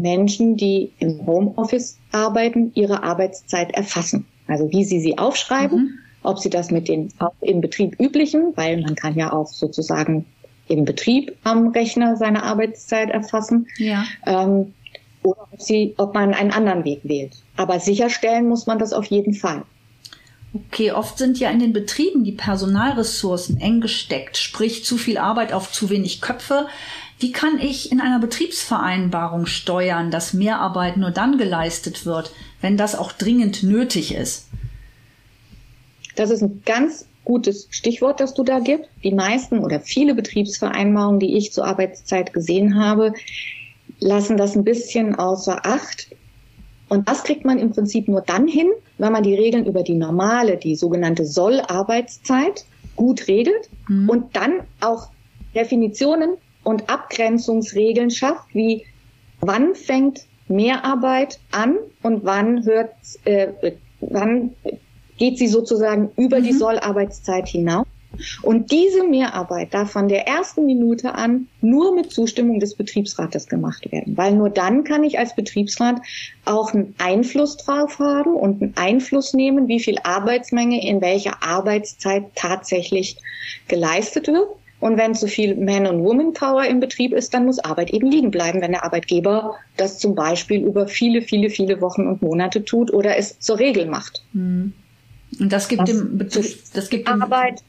Menschen, 0.00 0.56
die 0.56 0.92
im 0.98 1.24
Homeoffice 1.26 1.98
arbeiten, 2.12 2.72
ihre 2.74 3.02
Arbeitszeit 3.02 3.72
erfassen. 3.72 4.26
Also 4.46 4.70
wie 4.70 4.84
sie 4.84 5.00
sie 5.00 5.18
aufschreiben, 5.18 5.78
mhm. 5.78 5.98
ob 6.22 6.38
sie 6.38 6.50
das 6.50 6.70
mit 6.70 6.88
den 6.88 7.10
auch 7.18 7.34
im 7.40 7.60
Betrieb 7.60 7.98
üblichen, 8.00 8.52
weil 8.56 8.80
man 8.80 8.94
kann 8.94 9.14
ja 9.16 9.32
auch 9.32 9.48
sozusagen 9.48 10.24
im 10.68 10.84
Betrieb 10.84 11.36
am 11.44 11.68
Rechner 11.68 12.16
seine 12.16 12.42
Arbeitszeit 12.42 13.10
erfassen. 13.10 13.66
Ja. 13.78 14.04
Ähm, 14.26 14.72
oder 15.22 15.48
ob, 15.52 15.60
sie, 15.60 15.94
ob 15.96 16.14
man 16.14 16.34
einen 16.34 16.52
anderen 16.52 16.84
Weg 16.84 17.00
wählt. 17.02 17.32
Aber 17.56 17.80
sicherstellen 17.80 18.48
muss 18.48 18.66
man 18.66 18.78
das 18.78 18.92
auf 18.92 19.06
jeden 19.06 19.34
Fall. 19.34 19.62
Okay, 20.56 20.90
oft 20.92 21.18
sind 21.18 21.38
ja 21.38 21.50
in 21.50 21.58
den 21.58 21.74
Betrieben 21.74 22.24
die 22.24 22.32
Personalressourcen 22.32 23.60
eng 23.60 23.82
gesteckt, 23.82 24.38
sprich 24.38 24.84
zu 24.84 24.96
viel 24.96 25.18
Arbeit 25.18 25.52
auf 25.52 25.70
zu 25.70 25.90
wenig 25.90 26.22
Köpfe. 26.22 26.66
Wie 27.18 27.32
kann 27.32 27.58
ich 27.58 27.92
in 27.92 28.00
einer 28.00 28.20
Betriebsvereinbarung 28.20 29.44
steuern, 29.44 30.10
dass 30.10 30.32
Mehrarbeit 30.32 30.96
nur 30.96 31.10
dann 31.10 31.36
geleistet 31.36 32.06
wird, 32.06 32.32
wenn 32.62 32.78
das 32.78 32.94
auch 32.94 33.12
dringend 33.12 33.62
nötig 33.62 34.14
ist? 34.14 34.48
Das 36.14 36.30
ist 36.30 36.42
ein 36.42 36.62
ganz 36.64 37.06
gutes 37.24 37.68
Stichwort, 37.70 38.20
das 38.20 38.32
du 38.32 38.42
da 38.42 38.60
gibst. 38.60 38.88
Die 39.04 39.12
meisten 39.12 39.58
oder 39.58 39.80
viele 39.80 40.14
Betriebsvereinbarungen, 40.14 41.20
die 41.20 41.36
ich 41.36 41.52
zur 41.52 41.66
Arbeitszeit 41.66 42.32
gesehen 42.32 42.78
habe, 42.78 43.12
lassen 43.98 44.38
das 44.38 44.56
ein 44.56 44.64
bisschen 44.64 45.16
außer 45.16 45.66
Acht. 45.66 46.08
Und 46.88 47.08
das 47.08 47.24
kriegt 47.24 47.44
man 47.44 47.58
im 47.58 47.72
Prinzip 47.72 48.08
nur 48.08 48.20
dann 48.20 48.46
hin, 48.46 48.68
wenn 48.98 49.12
man 49.12 49.22
die 49.22 49.34
Regeln 49.34 49.66
über 49.66 49.82
die 49.82 49.94
normale, 49.94 50.56
die 50.56 50.76
sogenannte 50.76 51.24
Sollarbeitszeit 51.24 52.64
gut 52.94 53.26
regelt 53.28 53.68
mhm. 53.88 54.08
und 54.08 54.36
dann 54.36 54.60
auch 54.80 55.08
Definitionen 55.54 56.36
und 56.62 56.88
Abgrenzungsregeln 56.88 58.10
schafft, 58.10 58.54
wie 58.54 58.84
wann 59.40 59.74
fängt 59.74 60.26
Mehrarbeit 60.48 61.40
an 61.50 61.76
und 62.02 62.24
wann 62.24 62.64
hört, 62.64 62.94
äh, 63.24 63.72
wann 64.00 64.54
geht 65.16 65.38
sie 65.38 65.48
sozusagen 65.48 66.10
über 66.16 66.38
mhm. 66.40 66.44
die 66.44 66.52
Sollarbeitszeit 66.52 67.48
hinaus. 67.48 67.86
Und 68.42 68.70
diese 68.70 69.04
Mehrarbeit 69.04 69.74
darf 69.74 69.90
von 69.90 70.08
der 70.08 70.26
ersten 70.26 70.66
Minute 70.66 71.14
an 71.14 71.48
nur 71.60 71.94
mit 71.94 72.12
Zustimmung 72.12 72.60
des 72.60 72.74
Betriebsrates 72.74 73.48
gemacht 73.48 73.90
werden, 73.90 74.16
weil 74.16 74.34
nur 74.34 74.50
dann 74.50 74.84
kann 74.84 75.04
ich 75.04 75.18
als 75.18 75.34
Betriebsrat 75.34 76.00
auch 76.44 76.72
einen 76.72 76.94
Einfluss 76.98 77.56
drauf 77.56 77.98
haben 77.98 78.34
und 78.34 78.62
einen 78.62 78.76
Einfluss 78.76 79.34
nehmen, 79.34 79.68
wie 79.68 79.80
viel 79.80 79.96
Arbeitsmenge 80.02 80.86
in 80.86 81.00
welcher 81.00 81.42
Arbeitszeit 81.42 82.24
tatsächlich 82.34 83.16
geleistet 83.68 84.28
wird. 84.28 84.48
Und 84.78 84.98
wenn 84.98 85.14
zu 85.14 85.26
viel 85.26 85.56
Man- 85.56 85.86
und 85.86 86.04
Woman-Power 86.04 86.66
im 86.66 86.80
Betrieb 86.80 87.14
ist, 87.14 87.32
dann 87.32 87.46
muss 87.46 87.58
Arbeit 87.58 87.90
eben 87.90 88.10
liegen 88.10 88.30
bleiben, 88.30 88.60
wenn 88.60 88.72
der 88.72 88.84
Arbeitgeber 88.84 89.54
das 89.76 89.98
zum 89.98 90.14
Beispiel 90.14 90.62
über 90.62 90.86
viele, 90.86 91.22
viele, 91.22 91.48
viele 91.48 91.80
Wochen 91.80 92.06
und 92.06 92.20
Monate 92.20 92.62
tut 92.62 92.92
oder 92.92 93.16
es 93.16 93.38
zur 93.38 93.58
Regel 93.58 93.86
macht. 93.86 94.22
Und 94.34 95.52
das 95.52 95.68
gibt 95.68 95.82
das 95.82 95.90
dem 95.90 96.18
Betrieb, 96.18 96.58
das 96.74 96.90
gibt 96.90 97.08
dem, 97.08 97.22
Arbeit 97.22 97.62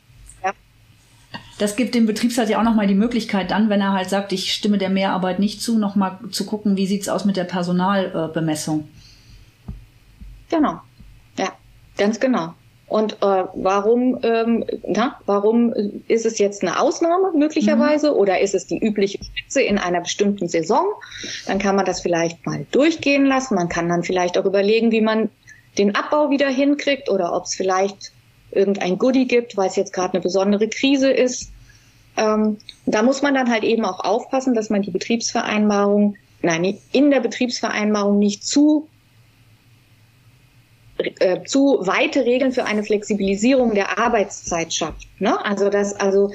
das 1.57 1.75
gibt 1.75 1.95
dem 1.95 2.05
Betriebsrat 2.05 2.49
ja 2.49 2.59
auch 2.59 2.63
nochmal 2.63 2.87
die 2.87 2.95
Möglichkeit 2.95 3.51
dann, 3.51 3.69
wenn 3.69 3.81
er 3.81 3.93
halt 3.93 4.09
sagt, 4.09 4.31
ich 4.31 4.53
stimme 4.53 4.77
der 4.77 4.89
Mehrarbeit 4.89 5.39
nicht 5.39 5.61
zu, 5.61 5.77
nochmal 5.77 6.19
zu 6.31 6.45
gucken, 6.45 6.77
wie 6.77 6.85
sieht's 6.85 7.09
aus 7.09 7.25
mit 7.25 7.37
der 7.37 7.45
Personalbemessung. 7.45 8.87
Genau. 10.49 10.79
Ja, 11.37 11.51
ganz 11.97 12.19
genau. 12.19 12.53
Und 12.87 13.13
äh, 13.21 13.43
warum, 13.53 14.19
ähm, 14.23 14.63
na, 14.87 15.19
warum 15.25 15.73
ist 16.07 16.25
es 16.25 16.39
jetzt 16.39 16.61
eine 16.61 16.79
Ausnahme 16.79 17.33
möglicherweise 17.35 18.11
mhm. 18.11 18.17
oder 18.17 18.39
ist 18.39 18.55
es 18.55 18.65
die 18.65 18.77
übliche 18.77 19.19
Spitze 19.21 19.61
in 19.61 19.77
einer 19.77 20.01
bestimmten 20.01 20.47
Saison? 20.47 20.85
Dann 21.47 21.59
kann 21.59 21.75
man 21.75 21.85
das 21.85 21.99
vielleicht 21.99 22.45
mal 22.45 22.65
durchgehen 22.71 23.25
lassen. 23.25 23.55
Man 23.55 23.67
kann 23.67 23.89
dann 23.89 24.03
vielleicht 24.03 24.37
auch 24.37 24.45
überlegen, 24.45 24.91
wie 24.91 25.01
man 25.01 25.29
den 25.77 25.95
Abbau 25.95 26.29
wieder 26.29 26.47
hinkriegt 26.47 27.09
oder 27.09 27.33
ob 27.33 27.43
es 27.43 27.55
vielleicht 27.55 28.13
irgendein 28.57 28.97
Goodie 28.97 29.27
gibt, 29.27 29.55
weil 29.55 29.67
es 29.67 29.75
jetzt 29.75 29.93
gerade 29.93 30.13
eine 30.13 30.21
besondere 30.21 30.67
Krise 30.67 31.11
ist. 31.11 31.51
Ähm, 32.17 32.57
da 32.85 33.03
muss 33.03 33.21
man 33.21 33.35
dann 33.35 33.49
halt 33.49 33.63
eben 33.63 33.85
auch 33.85 33.99
aufpassen, 33.99 34.55
dass 34.55 34.69
man 34.69 34.81
die 34.81 34.91
Betriebsvereinbarung, 34.91 36.15
nein, 36.41 36.77
in 36.91 37.11
der 37.11 37.19
Betriebsvereinbarung 37.19 38.17
nicht 38.17 38.45
zu 38.45 38.87
äh, 41.19 41.43
zu 41.43 41.77
weite 41.81 42.25
Regeln 42.25 42.51
für 42.51 42.65
eine 42.65 42.83
Flexibilisierung 42.83 43.75
der 43.75 43.99
Arbeitszeit 43.99 44.73
schafft. 44.73 45.07
Ne? 45.19 45.43
Also 45.45 45.69
dass 45.69 45.93
also 45.93 46.31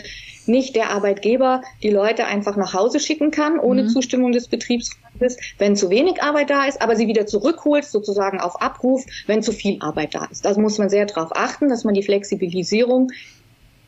nicht 0.49 0.77
der 0.77 0.91
Arbeitgeber 0.91 1.63
die 1.83 1.91
Leute 1.91 2.27
einfach 2.27 2.57
nach 2.57 2.75
Hause 2.75 3.01
schicken 3.01 3.31
kann 3.31 3.59
ohne 3.59 3.85
mhm. 3.85 3.89
Zustimmung 3.89 4.33
des 4.33 4.49
Betriebsrates, 4.49 5.37
wenn 5.59 5.77
zu 5.77 5.91
wenig 5.91 6.23
Arbeit 6.23 6.51
da 6.51 6.65
ist, 6.65 6.81
aber 6.83 6.97
sie 6.97 7.09
wieder 7.09 7.27
zurückholt 7.27 7.85
sozusagen 7.85 8.41
auf 8.41 8.61
Abruf, 8.61 9.05
wenn 9.27 9.43
zu 9.43 9.53
viel 9.53 9.79
Arbeit 9.81 10.15
da 10.15 10.25
ist. 10.27 10.45
Das 10.45 10.57
muss 10.57 10.79
man 10.79 10.89
sehr 10.89 11.07
darauf 11.07 11.35
achten, 11.35 11.69
dass 11.69 11.85
man 11.85 11.95
die 11.95 12.03
Flexibilisierung 12.03 13.11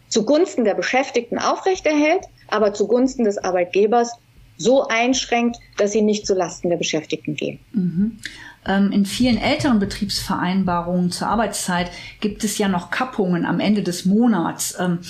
zugunsten 0.09 0.65
der 0.65 0.75
Beschäftigten 0.75 1.39
aufrechterhält, 1.39 2.25
aber 2.49 2.73
zugunsten 2.73 3.25
des 3.25 3.39
Arbeitgebers 3.39 4.13
so 4.57 4.87
einschränkt, 4.87 5.59
dass 5.77 5.93
sie 5.93 6.03
nicht 6.03 6.27
zulasten 6.27 6.71
der 6.71 6.77
Beschäftigten 6.77 7.35
gehen. 7.35 7.59
Mhm. 7.73 8.19
Ähm, 8.67 8.93
in 8.93 9.05
vielen 9.05 9.39
älteren 9.39 9.79
Betriebsvereinbarungen 9.79 11.11
zur 11.11 11.29
Arbeitszeit 11.29 11.91
gibt 12.21 12.45
es 12.45 12.59
ja 12.59 12.69
noch 12.69 12.91
Kappungen 12.91 13.45
am 13.45 13.61
Ende 13.61 13.83
des 13.83 14.05
Monats, 14.05 14.77
ähm, 14.79 15.01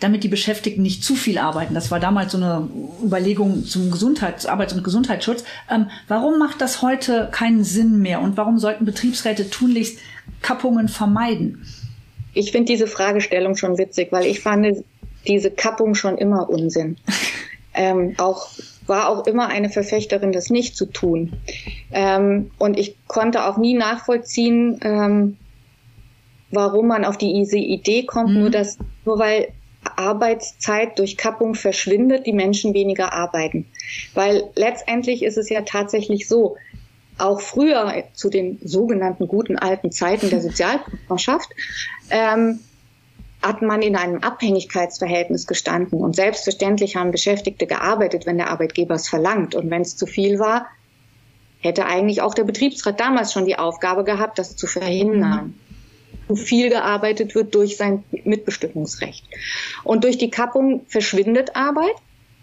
damit 0.00 0.24
die 0.24 0.28
Beschäftigten 0.28 0.82
nicht 0.82 1.04
zu 1.04 1.14
viel 1.14 1.38
arbeiten. 1.38 1.74
Das 1.74 1.90
war 1.90 2.00
damals 2.00 2.32
so 2.32 2.38
eine 2.38 2.68
Überlegung 3.02 3.64
zum 3.64 3.90
Gesundheits-, 3.90 4.46
Arbeits- 4.46 4.72
und 4.72 4.82
Gesundheitsschutz. 4.82 5.44
Ähm, 5.70 5.90
warum 6.08 6.38
macht 6.38 6.60
das 6.60 6.82
heute 6.82 7.28
keinen 7.30 7.64
Sinn 7.64 7.98
mehr 7.98 8.20
und 8.20 8.36
warum 8.36 8.58
sollten 8.58 8.84
Betriebsräte 8.84 9.50
tunlichst 9.50 9.98
Kappungen 10.40 10.88
vermeiden? 10.88 11.66
Ich 12.34 12.50
finde 12.52 12.72
diese 12.72 12.86
Fragestellung 12.86 13.56
schon 13.56 13.76
witzig, 13.76 14.08
weil 14.10 14.24
ich 14.24 14.40
fand 14.40 14.84
diese 15.26 15.50
Kappung 15.50 15.94
schon 15.94 16.16
immer 16.16 16.48
Unsinn. 16.48 16.96
ähm, 17.74 18.14
auch 18.18 18.48
war 18.86 19.08
auch 19.08 19.26
immer 19.26 19.48
eine 19.48 19.70
Verfechterin, 19.70 20.32
das 20.32 20.50
nicht 20.50 20.76
zu 20.76 20.86
tun. 20.86 21.34
Ähm, 21.92 22.50
und 22.58 22.78
ich 22.78 22.96
konnte 23.06 23.46
auch 23.46 23.56
nie 23.56 23.74
nachvollziehen, 23.74 24.80
ähm, 24.82 25.36
warum 26.50 26.88
man 26.88 27.04
auf 27.04 27.16
diese 27.16 27.58
Idee 27.58 28.04
kommt, 28.04 28.30
mhm. 28.30 28.40
nur 28.40 28.50
dass, 28.50 28.78
nur 29.04 29.18
weil 29.18 29.48
Arbeitszeit 29.96 30.98
durch 30.98 31.16
Kappung 31.16 31.54
verschwindet, 31.54 32.26
die 32.26 32.32
Menschen 32.32 32.74
weniger 32.74 33.12
arbeiten. 33.12 33.66
Weil 34.14 34.44
letztendlich 34.54 35.22
ist 35.22 35.38
es 35.38 35.48
ja 35.48 35.62
tatsächlich 35.62 36.28
so, 36.28 36.56
auch 37.18 37.40
früher 37.40 38.04
zu 38.14 38.30
den 38.30 38.58
sogenannten 38.64 39.28
guten 39.28 39.58
alten 39.58 39.92
Zeiten 39.92 40.30
der 40.30 40.40
Sozialpartnerschaft, 40.42 41.48
ähm, 42.10 42.60
hat 43.42 43.62
man 43.62 43.82
in 43.82 43.96
einem 43.96 44.22
Abhängigkeitsverhältnis 44.22 45.46
gestanden. 45.46 46.00
Und 46.00 46.14
selbstverständlich 46.14 46.96
haben 46.96 47.10
Beschäftigte 47.10 47.66
gearbeitet, 47.66 48.26
wenn 48.26 48.38
der 48.38 48.50
Arbeitgeber 48.50 48.94
es 48.94 49.08
verlangt. 49.08 49.54
Und 49.54 49.70
wenn 49.70 49.82
es 49.82 49.96
zu 49.96 50.06
viel 50.06 50.38
war, 50.38 50.66
hätte 51.60 51.86
eigentlich 51.86 52.22
auch 52.22 52.34
der 52.34 52.44
Betriebsrat 52.44 53.00
damals 53.00 53.32
schon 53.32 53.46
die 53.46 53.58
Aufgabe 53.58 54.04
gehabt, 54.04 54.38
das 54.38 54.56
zu 54.56 54.66
verhindern. 54.66 55.54
Zu 56.28 56.36
viel 56.36 56.70
gearbeitet 56.70 57.34
wird 57.34 57.54
durch 57.54 57.76
sein 57.76 58.04
Mitbestimmungsrecht. 58.24 59.24
Und 59.84 60.04
durch 60.04 60.18
die 60.18 60.30
Kappung 60.30 60.84
verschwindet 60.86 61.56
Arbeit 61.56 61.94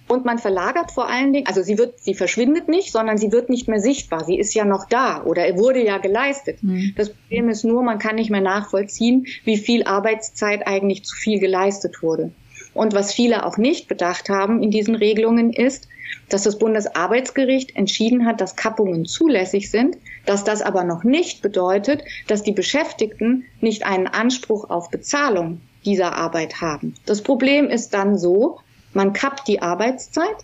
und 0.10 0.26
man 0.26 0.40
verlagert 0.40 0.92
vor 0.92 1.08
allen 1.08 1.34
Dingen, 1.34 1.48
also 1.48 1.62
sie 1.62 1.78
wird, 1.78 2.00
sie 2.00 2.16
verschwindet 2.16 2.68
nicht, 2.68 2.92
sondern 2.92 3.20
sie 3.20 3.32
wird 3.32 3.50
nicht 3.50 3.68
mehr 3.68 3.80
sichtbar. 3.80 4.26
Sie 4.26 4.40
ist 4.40 4.56
ja 4.56 4.66
noch 4.66 4.86
da 4.90 5.24
oder 5.24 5.44
wurde 5.56 5.86
ja 5.86 6.00
geleistet. 6.00 6.64
Mhm. 6.64 6.94
Das 6.98 7.12
Problem 7.12 7.48
ist 7.50 7.64
nur, 7.64 7.84
man 7.84 8.00
kann 8.00 8.16
nicht 8.16 8.32
mehr 8.32 8.42
nachvollziehen, 8.42 9.28
wie 9.44 9.58
viel 9.58 9.84
Arbeitszeit 9.84 10.66
eigentlich 10.66 11.06
zu 11.06 11.16
viel 11.16 11.40
geleistet 11.40 12.02
wurde. 12.02 12.32
Und 12.74 12.94
was 12.94 13.14
viele 13.14 13.46
auch 13.46 13.58
nicht 13.58 13.88
bedacht 13.88 14.30
haben 14.30 14.64
in 14.64 14.72
diesen 14.72 14.96
Regelungen 14.96 15.54
ist, 15.54 15.88
dass 16.28 16.44
das 16.44 16.58
Bundesarbeitsgericht 16.58 17.76
entschieden 17.76 18.26
hat, 18.26 18.42
dass 18.42 18.56
Kappungen 18.56 19.06
zulässig 19.06 19.70
sind, 19.70 19.98
dass 20.26 20.44
das 20.44 20.64
aber 20.64 20.84
noch 20.84 21.04
nicht 21.04 21.44
bedeutet, 21.44 22.04
dass 22.28 22.42
die 22.42 22.52
Beschäftigten 22.52 23.46
nicht 23.62 23.86
einen 23.86 24.08
Anspruch 24.08 24.72
auf 24.72 24.90
Bezahlung 24.90 25.62
dieser 25.86 26.16
Arbeit 26.16 26.62
haben. 26.62 26.96
Das 27.06 27.22
Problem 27.22 27.68
ist 27.70 27.94
dann 27.94 28.18
so, 28.18 28.60
man 29.00 29.14
kappt 29.14 29.48
die 29.48 29.62
Arbeitszeit, 29.62 30.36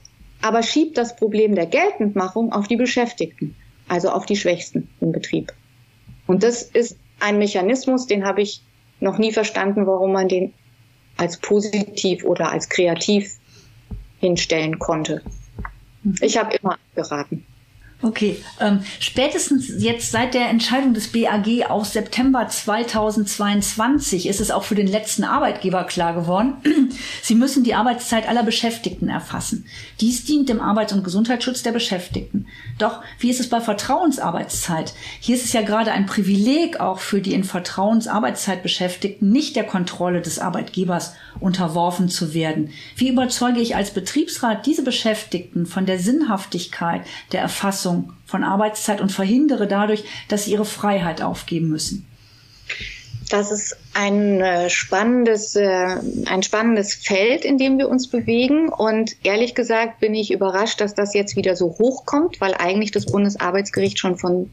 aber 0.41 0.63
schiebt 0.63 0.97
das 0.97 1.17
Problem 1.17 1.55
der 1.55 1.65
Geltendmachung 1.65 2.53
auf 2.53 2.69
die 2.69 2.77
Beschäftigten, 2.77 3.53
also 3.89 4.09
auf 4.11 4.25
die 4.25 4.37
Schwächsten 4.37 4.87
im 5.01 5.11
Betrieb. 5.11 5.51
Und 6.25 6.41
das 6.41 6.63
ist 6.63 6.97
ein 7.19 7.37
Mechanismus, 7.37 8.07
den 8.07 8.25
habe 8.25 8.41
ich 8.41 8.61
noch 9.01 9.17
nie 9.17 9.33
verstanden, 9.33 9.85
warum 9.87 10.13
man 10.13 10.29
den 10.29 10.53
als 11.17 11.35
positiv 11.35 12.23
oder 12.23 12.49
als 12.49 12.69
kreativ 12.69 13.29
hinstellen 14.21 14.79
konnte. 14.79 15.21
Ich 16.21 16.37
habe 16.37 16.55
immer 16.55 16.77
geraten. 16.95 17.45
Okay, 18.01 18.43
ähm, 18.59 18.81
spätestens 18.99 19.71
jetzt 19.81 20.11
seit 20.11 20.33
der 20.33 20.49
Entscheidung 20.49 20.93
des 20.93 21.07
BAG 21.13 21.69
aus 21.69 21.93
September 21.93 22.45
2022 22.45 24.27
ist 24.27 24.41
es 24.41 24.51
auch 24.51 24.63
für 24.63 24.75
den 24.75 24.87
letzten 24.87 25.23
Arbeitgeber 25.23 25.85
klar 25.85 26.13
geworden, 26.13 26.55
sie 27.21 27.35
müssen 27.35 27.63
die 27.63 27.73
Arbeitszeit 27.73 28.27
aller 28.27 28.43
Beschäftigten 28.43 29.07
erfassen. 29.07 29.65
Dies 30.01 30.25
dient 30.25 30.49
dem 30.49 30.59
Arbeits- 30.59 30.91
und 30.91 31.05
Gesundheitsschutz 31.05 31.63
der 31.63 31.71
Beschäftigten. 31.71 32.47
Doch 32.77 33.01
wie 33.19 33.29
ist 33.29 33.39
es 33.39 33.49
bei 33.49 33.61
Vertrauensarbeitszeit? 33.61 34.93
Hier 35.21 35.37
ist 35.37 35.45
es 35.45 35.53
ja 35.53 35.61
gerade 35.61 35.93
ein 35.93 36.05
Privileg 36.05 36.81
auch 36.81 36.99
für 36.99 37.21
die 37.21 37.33
in 37.33 37.45
Vertrauensarbeitszeit 37.45 38.61
Beschäftigten, 38.61 39.29
nicht 39.29 39.55
der 39.55 39.63
Kontrolle 39.63 40.21
des 40.21 40.37
Arbeitgebers 40.37 41.15
unterworfen 41.39 42.09
zu 42.09 42.33
werden. 42.33 42.71
Wie 42.97 43.09
überzeuge 43.09 43.61
ich 43.61 43.75
als 43.75 43.91
Betriebsrat 43.91 44.65
diese 44.65 44.83
Beschäftigten 44.83 45.65
von 45.65 45.85
der 45.85 45.97
Sinnhaftigkeit 45.97 47.01
der 47.31 47.41
Erfassung 47.41 47.84
von 48.25 48.43
Arbeitszeit 48.43 49.01
und 49.01 49.11
verhindere 49.11 49.67
dadurch, 49.67 50.03
dass 50.27 50.45
sie 50.45 50.51
ihre 50.51 50.65
Freiheit 50.65 51.21
aufgeben 51.21 51.69
müssen? 51.69 52.05
das 53.29 53.51
ist 53.51 53.77
ein 53.93 54.41
äh, 54.41 54.69
spannendes, 54.69 55.55
äh, 55.55 55.97
ein 56.25 56.43
spannendes 56.43 56.93
Feld, 56.95 57.43
in 57.43 57.57
dem 57.57 57.77
wir 57.77 57.89
uns 57.89 58.07
bewegen. 58.07 58.69
Und 58.69 59.15
ehrlich 59.23 59.55
gesagt 59.55 59.99
bin 59.99 60.13
ich 60.13 60.31
überrascht, 60.31 60.79
dass 60.81 60.93
das 60.93 61.13
jetzt 61.13 61.35
wieder 61.35 61.55
so 61.55 61.75
hochkommt, 61.79 62.39
weil 62.39 62.53
eigentlich 62.53 62.91
das 62.91 63.05
Bundesarbeitsgericht 63.05 63.99
schon 63.99 64.17
von 64.17 64.51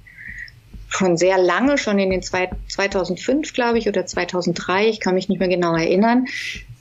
schon 0.88 1.16
sehr 1.16 1.38
lange, 1.38 1.78
schon 1.78 1.98
in 1.98 2.10
den 2.10 2.22
zwei, 2.22 2.50
2005, 2.68 3.54
glaube 3.54 3.78
ich, 3.78 3.88
oder 3.88 4.04
2003, 4.04 4.88
ich 4.88 5.00
kann 5.00 5.14
mich 5.14 5.30
nicht 5.30 5.38
mehr 5.38 5.48
genau 5.48 5.74
erinnern, 5.74 6.26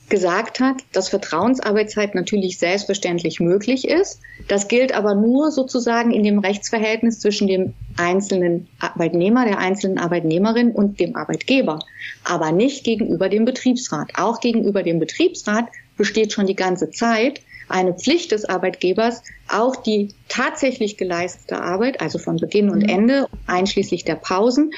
gesagt 0.08 0.60
hat, 0.60 0.76
dass 0.92 1.08
Vertrauensarbeitszeit 1.08 2.14
natürlich 2.14 2.58
selbstverständlich 2.58 3.40
möglich 3.40 3.88
ist. 3.88 4.20
Das 4.48 4.68
gilt 4.68 4.92
aber 4.92 5.14
nur 5.14 5.50
sozusagen 5.50 6.12
in 6.12 6.22
dem 6.22 6.38
Rechtsverhältnis 6.38 7.20
zwischen 7.20 7.46
dem 7.46 7.74
einzelnen 7.96 8.68
Arbeitnehmer, 8.78 9.44
der 9.46 9.58
einzelnen 9.58 9.98
Arbeitnehmerin 9.98 10.72
und 10.72 11.00
dem 11.00 11.16
Arbeitgeber, 11.16 11.78
aber 12.24 12.52
nicht 12.52 12.84
gegenüber 12.84 13.28
dem 13.28 13.44
Betriebsrat. 13.44 14.12
Auch 14.16 14.40
gegenüber 14.40 14.82
dem 14.82 14.98
Betriebsrat 14.98 15.66
besteht 15.96 16.32
schon 16.32 16.46
die 16.46 16.56
ganze 16.56 16.90
Zeit 16.90 17.40
eine 17.68 17.94
Pflicht 17.94 18.32
des 18.32 18.44
Arbeitgebers, 18.44 19.22
auch 19.48 19.76
die 19.76 20.08
tatsächlich 20.28 20.98
geleistete 20.98 21.60
Arbeit, 21.60 22.00
also 22.00 22.18
von 22.18 22.36
Beginn 22.36 22.68
und 22.68 22.82
mhm. 22.82 22.88
Ende, 22.88 23.28
einschließlich 23.46 24.04
der 24.04 24.16
Pausen, 24.16 24.72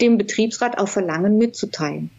dem 0.00 0.18
Betriebsrat 0.18 0.78
auf 0.78 0.90
Verlangen 0.90 1.38
mitzuteilen. 1.38 2.10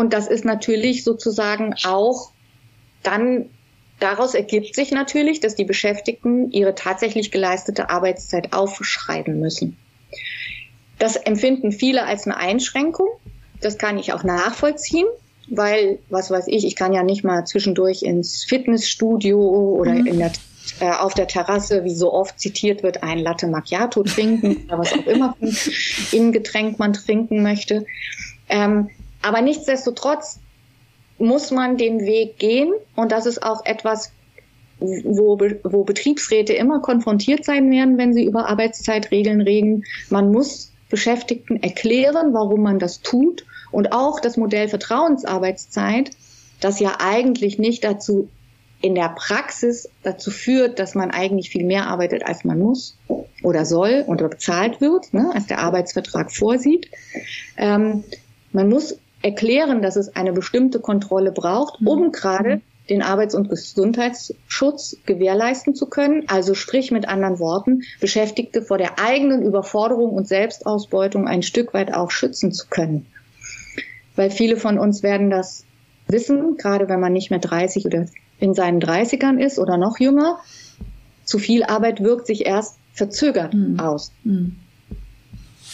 Und 0.00 0.14
das 0.14 0.28
ist 0.28 0.46
natürlich 0.46 1.04
sozusagen 1.04 1.74
auch 1.84 2.32
dann 3.02 3.50
Daraus 4.00 4.32
ergibt 4.32 4.74
sich 4.74 4.92
natürlich, 4.92 5.40
dass 5.40 5.56
die 5.56 5.64
Beschäftigten 5.64 6.50
ihre 6.52 6.74
tatsächlich 6.74 7.30
geleistete 7.30 7.90
Arbeitszeit 7.90 8.54
aufschreiben 8.54 9.38
müssen. 9.38 9.76
Das 10.98 11.16
empfinden 11.16 11.70
viele 11.70 12.06
als 12.06 12.24
eine 12.24 12.38
Einschränkung. 12.38 13.08
Das 13.60 13.76
kann 13.76 13.98
ich 13.98 14.14
auch 14.14 14.24
nachvollziehen, 14.24 15.04
weil, 15.48 15.98
was 16.08 16.30
weiß 16.30 16.46
ich, 16.48 16.64
ich 16.64 16.76
kann 16.76 16.94
ja 16.94 17.02
nicht 17.02 17.24
mal 17.24 17.44
zwischendurch 17.44 18.02
ins 18.02 18.42
Fitnessstudio 18.44 19.38
oder 19.38 19.92
mhm. 19.92 20.06
in 20.06 20.18
der, 20.18 20.32
äh, 20.80 20.92
auf 20.92 21.12
der 21.12 21.26
Terrasse, 21.26 21.84
wie 21.84 21.94
so 21.94 22.10
oft 22.10 22.40
zitiert 22.40 22.82
wird, 22.82 23.02
ein 23.02 23.18
Latte 23.18 23.48
Macchiato 23.48 24.02
trinken 24.02 24.64
oder 24.64 24.78
was 24.78 24.94
auch 24.94 25.06
immer 25.06 25.36
im 26.12 26.32
Getränk 26.32 26.78
man 26.78 26.94
trinken 26.94 27.42
möchte. 27.42 27.84
Ähm, 28.48 28.88
aber 29.22 29.42
nichtsdestotrotz 29.42 30.40
muss 31.18 31.50
man 31.50 31.76
den 31.76 32.00
Weg 32.00 32.38
gehen 32.38 32.72
und 32.96 33.12
das 33.12 33.26
ist 33.26 33.42
auch 33.42 33.64
etwas, 33.64 34.12
wo, 34.78 35.38
wo 35.38 35.84
Betriebsräte 35.84 36.54
immer 36.54 36.80
konfrontiert 36.80 37.44
sein 37.44 37.70
werden, 37.70 37.98
wenn 37.98 38.14
sie 38.14 38.24
über 38.24 38.48
Arbeitszeitregeln 38.48 39.42
reden. 39.42 39.84
Man 40.08 40.32
muss 40.32 40.72
Beschäftigten 40.88 41.62
erklären, 41.62 42.32
warum 42.32 42.62
man 42.62 42.78
das 42.78 43.02
tut 43.02 43.44
und 43.70 43.92
auch 43.92 44.20
das 44.20 44.36
Modell 44.36 44.68
Vertrauensarbeitszeit, 44.68 46.10
das 46.60 46.80
ja 46.80 46.96
eigentlich 46.98 47.58
nicht 47.58 47.84
dazu 47.84 48.28
in 48.82 48.94
der 48.94 49.10
Praxis 49.10 49.90
dazu 50.02 50.30
führt, 50.30 50.78
dass 50.78 50.94
man 50.94 51.10
eigentlich 51.10 51.50
viel 51.50 51.64
mehr 51.64 51.86
arbeitet, 51.86 52.24
als 52.24 52.44
man 52.44 52.58
muss 52.58 52.96
oder 53.42 53.66
soll 53.66 54.04
oder 54.06 54.28
bezahlt 54.28 54.80
wird, 54.80 55.12
ne, 55.12 55.30
als 55.34 55.46
der 55.46 55.58
Arbeitsvertrag 55.58 56.32
vorsieht. 56.32 56.90
Ähm, 57.58 58.04
man 58.52 58.68
muss 58.68 58.98
erklären, 59.22 59.82
dass 59.82 59.96
es 59.96 60.16
eine 60.16 60.32
bestimmte 60.32 60.80
Kontrolle 60.80 61.32
braucht, 61.32 61.80
um 61.84 62.04
mhm. 62.04 62.12
gerade 62.12 62.60
den 62.88 63.02
Arbeits- 63.02 63.34
und 63.34 63.48
Gesundheitsschutz 63.48 64.96
gewährleisten 65.06 65.74
zu 65.74 65.86
können. 65.86 66.24
Also 66.26 66.54
sprich 66.54 66.90
mit 66.90 67.08
anderen 67.08 67.38
Worten, 67.38 67.82
Beschäftigte 68.00 68.62
vor 68.62 68.78
der 68.78 68.98
eigenen 68.98 69.42
Überforderung 69.42 70.10
und 70.10 70.26
Selbstausbeutung 70.26 71.28
ein 71.28 71.42
Stück 71.42 71.72
weit 71.72 71.94
auch 71.94 72.10
schützen 72.10 72.52
zu 72.52 72.66
können. 72.68 73.06
Weil 74.16 74.30
viele 74.30 74.56
von 74.56 74.78
uns 74.78 75.02
werden 75.02 75.30
das 75.30 75.64
wissen, 76.08 76.56
gerade 76.56 76.88
wenn 76.88 77.00
man 77.00 77.12
nicht 77.12 77.30
mehr 77.30 77.38
30 77.38 77.86
oder 77.86 78.06
in 78.40 78.54
seinen 78.54 78.80
30ern 78.80 79.38
ist 79.38 79.58
oder 79.58 79.76
noch 79.76 80.00
jünger. 80.00 80.38
Zu 81.24 81.38
viel 81.38 81.62
Arbeit 81.62 82.02
wirkt 82.02 82.26
sich 82.26 82.44
erst 82.44 82.76
verzögert 82.92 83.54
mhm. 83.54 83.78
aus. 83.78 84.10
Mhm. 84.24 84.56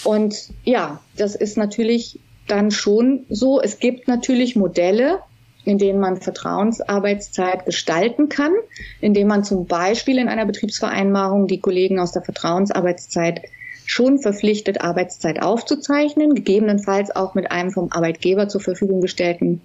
Und 0.05 0.51
ja, 0.65 1.01
das 1.17 1.35
ist 1.35 1.57
natürlich 1.57 2.21
dann 2.47 2.71
schon 2.71 3.27
so. 3.29 3.61
Es 3.61 3.79
gibt 3.79 4.09
natürlich 4.09 4.57
Modelle, 4.57 5.21
in 5.65 5.79
denen 5.79 5.99
man 5.99 6.17
Vertrauensarbeitszeit 6.17 7.67
gestalten 7.67 8.29
kann, 8.29 8.53
indem 9.01 9.29
man 9.29 9.45
zum 9.45 9.67
Beispiel 9.67 10.19
in 10.19 10.29
einer 10.29 10.47
Betriebsvereinbarung 10.47 11.49
die 11.49 11.61
Kollegen 11.61 11.99
aus 11.99 12.13
der 12.13 12.23
Vertrauensarbeitszeit 12.23 13.43
schon 13.85 14.19
verpflichtet, 14.19 14.81
Arbeitszeit 14.81 15.43
aufzuzeichnen, 15.43 16.35
gegebenenfalls 16.35 17.15
auch 17.15 17.35
mit 17.35 17.51
einem 17.51 17.71
vom 17.71 17.91
Arbeitgeber 17.93 18.49
zur 18.49 18.61
Verfügung 18.61 19.01
gestellten 19.01 19.61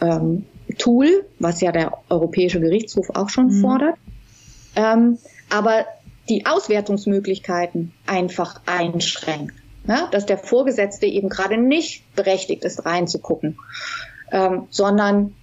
ähm, 0.00 0.46
Tool, 0.78 1.24
was 1.38 1.60
ja 1.60 1.72
der 1.72 1.92
Europäische 2.08 2.60
Gerichtshof 2.60 3.10
auch 3.14 3.28
schon 3.28 3.46
mhm. 3.46 3.60
fordert. 3.60 3.96
Ähm, 4.74 5.18
aber 5.48 5.86
die 6.28 6.44
Auswertungsmöglichkeiten 6.44 7.92
einfach 8.06 8.60
einschränkt 8.66 9.54
ja, 9.86 10.08
dass 10.10 10.26
der 10.26 10.38
Vorgesetzte 10.38 11.06
eben 11.06 11.28
gerade 11.28 11.56
nicht 11.56 12.04
berechtigt 12.14 12.64
ist, 12.64 12.84
reinzugucken, 12.84 13.58
ähm, 14.32 14.66
sondern 14.70 15.34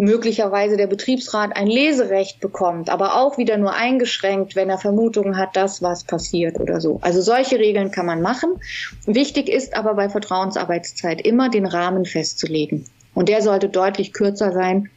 möglicherweise 0.00 0.76
der 0.76 0.86
Betriebsrat 0.86 1.56
ein 1.56 1.66
Leserecht 1.66 2.40
bekommt, 2.40 2.88
aber 2.88 3.16
auch 3.16 3.36
wieder 3.36 3.56
nur 3.58 3.74
eingeschränkt, 3.74 4.54
wenn 4.54 4.70
er 4.70 4.78
Vermutungen 4.78 5.36
hat, 5.36 5.56
dass 5.56 5.82
was 5.82 6.04
passiert 6.04 6.60
oder 6.60 6.80
so. 6.80 6.98
Also 7.02 7.20
solche 7.20 7.58
Regeln 7.58 7.90
kann 7.90 8.06
man 8.06 8.22
machen. 8.22 8.60
Wichtig 9.06 9.48
ist 9.48 9.76
aber 9.76 9.94
bei 9.94 10.08
Vertrauensarbeitszeit 10.08 11.20
immer 11.20 11.48
den 11.48 11.66
Rahmen 11.66 12.04
festzulegen. 12.04 12.86
Und 13.14 13.28
der 13.28 13.42
sollte 13.42 13.68
deutlich 13.68 14.12
kürzer 14.12 14.52
sein 14.52 14.90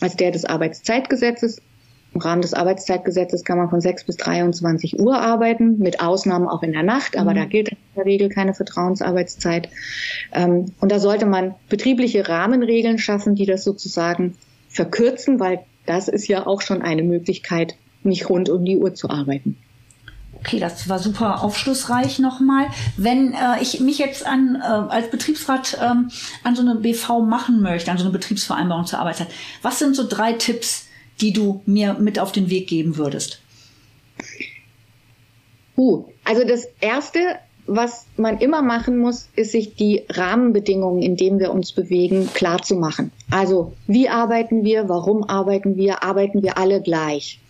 als 0.00 0.16
der 0.16 0.30
des 0.30 0.44
Arbeitszeitgesetzes 0.44 1.62
im 2.14 2.20
Rahmen 2.20 2.42
des 2.42 2.54
Arbeitszeitgesetzes 2.54 3.44
kann 3.44 3.58
man 3.58 3.70
von 3.70 3.80
6 3.80 4.04
bis 4.04 4.16
23 4.16 5.00
Uhr 5.00 5.20
arbeiten, 5.20 5.78
mit 5.78 6.00
Ausnahmen 6.00 6.46
auch 6.46 6.62
in 6.62 6.72
der 6.72 6.82
Nacht, 6.82 7.16
aber 7.16 7.32
mhm. 7.32 7.36
da 7.36 7.44
gilt 7.46 7.68
in 7.70 7.76
der 7.96 8.04
Regel 8.04 8.28
keine 8.28 8.54
Vertrauensarbeitszeit. 8.54 9.68
Ähm, 10.32 10.72
und 10.80 10.92
da 10.92 10.98
sollte 10.98 11.26
man 11.26 11.54
betriebliche 11.68 12.28
Rahmenregeln 12.28 12.98
schaffen, 12.98 13.34
die 13.34 13.46
das 13.46 13.64
sozusagen 13.64 14.36
verkürzen, 14.68 15.40
weil 15.40 15.60
das 15.86 16.08
ist 16.08 16.28
ja 16.28 16.46
auch 16.46 16.60
schon 16.60 16.82
eine 16.82 17.02
Möglichkeit, 17.02 17.76
nicht 18.02 18.28
rund 18.28 18.48
um 18.50 18.64
die 18.64 18.76
Uhr 18.76 18.94
zu 18.94 19.08
arbeiten. 19.10 19.56
Okay, 20.34 20.58
das 20.58 20.88
war 20.88 20.98
super 20.98 21.44
aufschlussreich 21.44 22.18
nochmal. 22.18 22.66
Wenn 22.96 23.32
äh, 23.32 23.62
ich 23.62 23.80
mich 23.80 23.98
jetzt 23.98 24.26
an 24.26 24.60
äh, 24.60 24.64
als 24.64 25.08
Betriebsrat 25.08 25.78
ähm, 25.80 26.10
an 26.42 26.56
so 26.56 26.62
eine 26.62 26.74
BV 26.74 27.20
machen 27.20 27.62
möchte, 27.62 27.90
an 27.90 27.98
so 27.98 28.04
eine 28.04 28.12
Betriebsvereinbarung 28.12 28.84
zur 28.84 28.98
Arbeitszeit, 28.98 29.28
was 29.62 29.78
sind 29.78 29.94
so 29.94 30.04
drei 30.06 30.32
Tipps, 30.32 30.88
die 31.22 31.32
du 31.32 31.62
mir 31.66 31.94
mit 31.94 32.18
auf 32.18 32.32
den 32.32 32.50
Weg 32.50 32.66
geben 32.66 32.96
würdest? 32.96 33.40
Uh, 35.76 36.04
also 36.24 36.44
das 36.44 36.68
Erste, 36.80 37.18
was 37.66 38.06
man 38.16 38.38
immer 38.38 38.60
machen 38.60 38.98
muss, 38.98 39.28
ist 39.36 39.52
sich 39.52 39.74
die 39.74 40.02
Rahmenbedingungen, 40.08 41.02
in 41.02 41.16
denen 41.16 41.38
wir 41.38 41.52
uns 41.52 41.72
bewegen, 41.72 42.28
klar 42.34 42.60
zu 42.62 42.74
machen. 42.74 43.12
Also 43.30 43.72
wie 43.86 44.08
arbeiten 44.08 44.64
wir, 44.64 44.88
warum 44.88 45.24
arbeiten 45.24 45.76
wir, 45.76 46.02
arbeiten 46.02 46.42
wir 46.42 46.58
alle 46.58 46.82
gleich. 46.82 47.40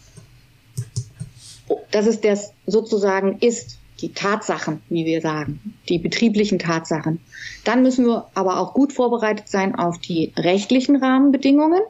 Das 1.90 2.06
ist 2.06 2.24
das 2.24 2.52
sozusagen 2.66 3.38
ist, 3.40 3.78
die 4.02 4.12
Tatsachen, 4.12 4.82
wie 4.88 5.06
wir 5.06 5.20
sagen, 5.20 5.76
die 5.88 5.98
betrieblichen 5.98 6.58
Tatsachen. 6.58 7.20
Dann 7.64 7.82
müssen 7.82 8.04
wir 8.04 8.26
aber 8.35 8.58
auch 8.58 8.74
gut 8.74 8.92
vorbereitet 8.92 9.48
sein 9.48 9.76
auf 9.76 9.98
die 9.98 10.32
rechtlichen 10.37 10.96
Rahmenbedingungen. 10.96 11.80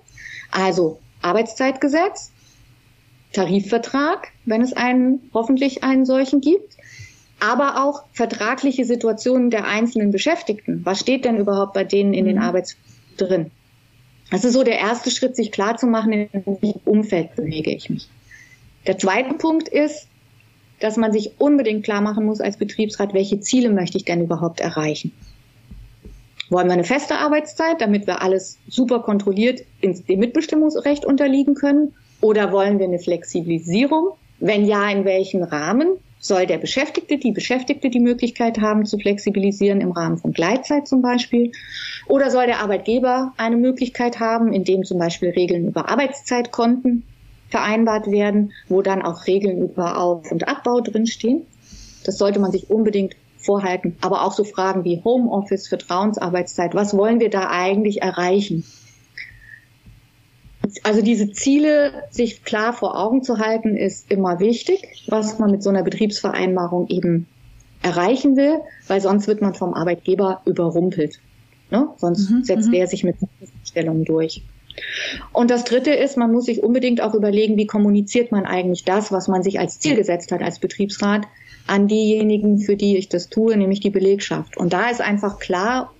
Also 0.50 0.98
Arbeitszeitgesetz, 1.22 2.30
Tarifvertrag, 3.32 4.28
wenn 4.44 4.62
es 4.62 4.72
einen, 4.72 5.30
hoffentlich 5.32 5.82
einen 5.82 6.04
solchen 6.04 6.40
gibt, 6.40 6.76
aber 7.40 7.84
auch 7.84 8.04
vertragliche 8.12 8.84
Situationen 8.84 9.50
der 9.50 9.66
einzelnen 9.66 10.12
Beschäftigten. 10.12 10.82
Was 10.84 11.00
steht 11.00 11.24
denn 11.24 11.38
überhaupt 11.38 11.72
bei 11.72 11.84
denen 11.84 12.14
in 12.14 12.24
den 12.24 12.36
mhm. 12.36 12.42
Arbeits 12.42 12.76
drin? 13.16 13.50
Das 14.30 14.44
ist 14.44 14.54
so 14.54 14.62
der 14.62 14.78
erste 14.78 15.10
Schritt, 15.10 15.36
sich 15.36 15.52
klar 15.52 15.76
zu 15.76 15.86
machen, 15.86 16.12
in 16.12 16.28
welchem 16.32 16.80
Umfeld 16.84 17.34
bewege 17.34 17.70
ich 17.70 17.90
mich. 17.90 18.08
Der 18.86 18.96
zweite 18.96 19.34
Punkt 19.34 19.68
ist, 19.68 20.08
dass 20.80 20.96
man 20.96 21.12
sich 21.12 21.32
unbedingt 21.38 21.84
klar 21.84 22.00
machen 22.00 22.24
muss 22.24 22.40
als 22.40 22.56
Betriebsrat, 22.56 23.14
welche 23.14 23.40
Ziele 23.40 23.70
möchte 23.70 23.98
ich 23.98 24.04
denn 24.04 24.22
überhaupt 24.22 24.60
erreichen. 24.60 25.12
Wollen 26.52 26.66
wir 26.66 26.74
eine 26.74 26.84
feste 26.84 27.14
Arbeitszeit, 27.14 27.80
damit 27.80 28.06
wir 28.06 28.20
alles 28.20 28.58
super 28.68 29.00
kontrolliert 29.00 29.62
ins 29.80 30.04
dem 30.04 30.20
Mitbestimmungsrecht 30.20 31.06
unterliegen 31.06 31.54
können? 31.54 31.94
Oder 32.20 32.52
wollen 32.52 32.78
wir 32.78 32.84
eine 32.84 32.98
Flexibilisierung? 32.98 34.10
Wenn 34.38 34.66
ja, 34.66 34.86
in 34.90 35.06
welchem 35.06 35.44
Rahmen? 35.44 35.96
Soll 36.20 36.44
der 36.44 36.58
Beschäftigte, 36.58 37.16
die 37.16 37.32
Beschäftigte 37.32 37.88
die 37.88 38.00
Möglichkeit 38.00 38.60
haben 38.60 38.84
zu 38.84 38.98
flexibilisieren 38.98 39.80
im 39.80 39.92
Rahmen 39.92 40.18
von 40.18 40.32
Gleitzeit 40.32 40.86
zum 40.86 41.00
Beispiel? 41.00 41.52
Oder 42.06 42.30
soll 42.30 42.44
der 42.44 42.60
Arbeitgeber 42.60 43.32
eine 43.38 43.56
Möglichkeit 43.56 44.20
haben, 44.20 44.52
indem 44.52 44.84
zum 44.84 44.98
Beispiel 44.98 45.30
Regeln 45.30 45.68
über 45.68 45.88
Arbeitszeitkonten 45.88 47.04
vereinbart 47.48 48.10
werden, 48.10 48.52
wo 48.68 48.82
dann 48.82 49.00
auch 49.00 49.26
Regeln 49.26 49.62
über 49.62 49.98
Auf- 49.98 50.30
und 50.30 50.46
Abbau 50.46 50.82
drinstehen? 50.82 51.46
Das 52.04 52.18
sollte 52.18 52.40
man 52.40 52.52
sich 52.52 52.68
unbedingt 52.68 53.16
vorhalten. 53.42 53.96
Aber 54.00 54.24
auch 54.24 54.32
so 54.32 54.44
Fragen 54.44 54.84
wie 54.84 55.02
Homeoffice, 55.04 55.68
Vertrauensarbeitszeit. 55.68 56.74
Was 56.74 56.96
wollen 56.96 57.20
wir 57.20 57.30
da 57.30 57.48
eigentlich 57.50 58.02
erreichen? 58.02 58.64
Also 60.84 61.02
diese 61.02 61.32
Ziele 61.32 62.04
sich 62.10 62.44
klar 62.44 62.72
vor 62.72 62.98
Augen 62.98 63.22
zu 63.22 63.38
halten, 63.38 63.76
ist 63.76 64.10
immer 64.10 64.38
wichtig, 64.38 65.04
was 65.08 65.38
man 65.38 65.50
mit 65.50 65.62
so 65.62 65.70
einer 65.70 65.82
Betriebsvereinbarung 65.82 66.88
eben 66.88 67.26
erreichen 67.82 68.36
will, 68.36 68.58
weil 68.86 69.00
sonst 69.00 69.26
wird 69.26 69.42
man 69.42 69.54
vom 69.54 69.74
Arbeitgeber 69.74 70.40
überrumpelt. 70.44 71.18
Ne? 71.70 71.88
Sonst 71.96 72.30
mhm, 72.30 72.44
setzt 72.44 72.68
mhm. 72.68 72.74
er 72.74 72.86
sich 72.86 73.02
mit 73.02 73.16
Stellungen 73.64 74.04
durch. 74.04 74.42
Und 75.32 75.50
das 75.50 75.64
Dritte 75.64 75.90
ist, 75.90 76.16
man 76.16 76.32
muss 76.32 76.46
sich 76.46 76.62
unbedingt 76.62 77.00
auch 77.00 77.14
überlegen, 77.14 77.56
wie 77.56 77.66
kommuniziert 77.66 78.32
man 78.32 78.46
eigentlich 78.46 78.84
das, 78.84 79.12
was 79.12 79.28
man 79.28 79.42
sich 79.42 79.58
als 79.58 79.80
Ziel 79.80 79.96
gesetzt 79.96 80.32
hat 80.32 80.42
als 80.42 80.58
Betriebsrat, 80.60 81.26
an 81.66 81.88
diejenigen, 81.88 82.58
für 82.58 82.76
die 82.76 82.96
ich 82.96 83.08
das 83.08 83.28
tue, 83.28 83.56
nämlich 83.56 83.80
die 83.80 83.90
Belegschaft. 83.90 84.56
Und 84.56 84.72
da 84.72 84.90
ist 84.90 85.00
einfach 85.00 85.38
klar, 85.38 85.92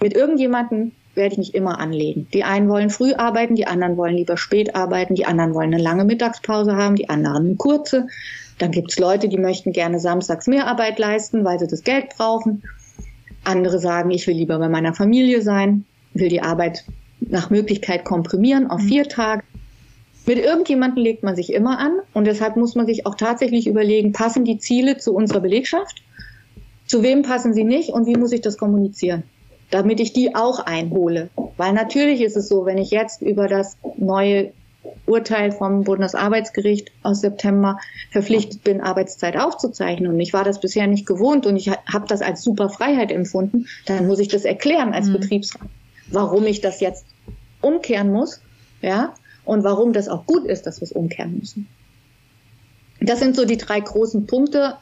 mit 0.00 0.14
irgendjemandem 0.14 0.92
werde 1.14 1.32
ich 1.32 1.38
mich 1.38 1.54
immer 1.54 1.78
anlegen. 1.78 2.28
Die 2.32 2.44
einen 2.44 2.68
wollen 2.68 2.90
früh 2.90 3.12
arbeiten, 3.14 3.54
die 3.54 3.66
anderen 3.66 3.96
wollen 3.96 4.16
lieber 4.16 4.36
spät 4.36 4.74
arbeiten, 4.74 5.14
die 5.14 5.26
anderen 5.26 5.54
wollen 5.54 5.74
eine 5.74 5.82
lange 5.82 6.04
Mittagspause 6.04 6.76
haben, 6.76 6.96
die 6.96 7.08
anderen 7.08 7.46
eine 7.46 7.56
kurze. 7.56 8.06
Dann 8.58 8.70
gibt 8.70 8.92
es 8.92 8.98
Leute, 8.98 9.28
die 9.28 9.38
möchten 9.38 9.72
gerne 9.72 9.98
samstags 9.98 10.46
mehr 10.46 10.66
Arbeit 10.66 10.98
leisten, 10.98 11.44
weil 11.44 11.58
sie 11.58 11.66
das 11.66 11.82
Geld 11.82 12.10
brauchen. 12.16 12.62
Andere 13.44 13.78
sagen, 13.78 14.10
ich 14.10 14.26
will 14.26 14.36
lieber 14.36 14.58
bei 14.58 14.68
meiner 14.68 14.94
Familie 14.94 15.42
sein, 15.42 15.84
will 16.12 16.28
die 16.28 16.42
Arbeit 16.42 16.84
nach 17.20 17.50
Möglichkeit 17.50 18.04
komprimieren 18.04 18.70
auf 18.70 18.80
vier 18.80 19.08
Tage. 19.08 19.42
Mit 20.26 20.38
irgendjemandem 20.38 21.02
legt 21.02 21.22
man 21.22 21.34
sich 21.34 21.52
immer 21.52 21.78
an 21.78 21.98
und 22.12 22.26
deshalb 22.26 22.56
muss 22.56 22.74
man 22.74 22.86
sich 22.86 23.06
auch 23.06 23.14
tatsächlich 23.14 23.66
überlegen, 23.66 24.12
passen 24.12 24.44
die 24.44 24.58
Ziele 24.58 24.98
zu 24.98 25.14
unserer 25.14 25.40
Belegschaft? 25.40 26.02
Zu 26.86 27.02
wem 27.02 27.22
passen 27.22 27.54
sie 27.54 27.64
nicht 27.64 27.90
und 27.90 28.06
wie 28.06 28.16
muss 28.16 28.32
ich 28.32 28.40
das 28.40 28.58
kommunizieren? 28.58 29.22
Damit 29.70 30.00
ich 30.00 30.12
die 30.12 30.34
auch 30.34 30.60
einhole. 30.60 31.30
Weil 31.56 31.72
natürlich 31.72 32.20
ist 32.20 32.36
es 32.36 32.48
so, 32.48 32.66
wenn 32.66 32.78
ich 32.78 32.90
jetzt 32.90 33.22
über 33.22 33.46
das 33.46 33.76
neue 33.96 34.52
Urteil 35.06 35.52
vom 35.52 35.84
Bundesarbeitsgericht 35.84 36.90
aus 37.02 37.20
September 37.20 37.78
verpflichtet 38.10 38.64
bin, 38.64 38.80
Arbeitszeit 38.80 39.36
aufzuzeichnen. 39.36 40.10
Und 40.10 40.20
ich 40.20 40.32
war 40.32 40.44
das 40.44 40.60
bisher 40.60 40.86
nicht 40.86 41.06
gewohnt 41.06 41.46
und 41.46 41.56
ich 41.56 41.70
habe 41.70 42.06
das 42.08 42.22
als 42.22 42.42
super 42.42 42.70
Freiheit 42.70 43.12
empfunden. 43.12 43.66
Dann 43.86 44.06
muss 44.06 44.18
ich 44.18 44.28
das 44.28 44.44
erklären 44.44 44.92
als 44.92 45.08
mhm. 45.08 45.14
Betriebsrat, 45.14 45.68
warum 46.10 46.44
ich 46.46 46.60
das 46.60 46.80
jetzt 46.80 47.04
umkehren 47.60 48.10
muss, 48.10 48.40
ja, 48.82 49.14
und 49.50 49.64
warum 49.64 49.92
das 49.92 50.08
auch 50.08 50.26
gut 50.26 50.44
ist, 50.44 50.64
dass 50.66 50.80
wir 50.80 50.84
es 50.84 50.92
umkehren 50.92 51.36
müssen. 51.36 51.66
Das 53.00 53.18
sind 53.18 53.34
so 53.34 53.44
die 53.44 53.56
drei 53.56 53.80
großen 53.80 54.26
Punkte. 54.28 54.76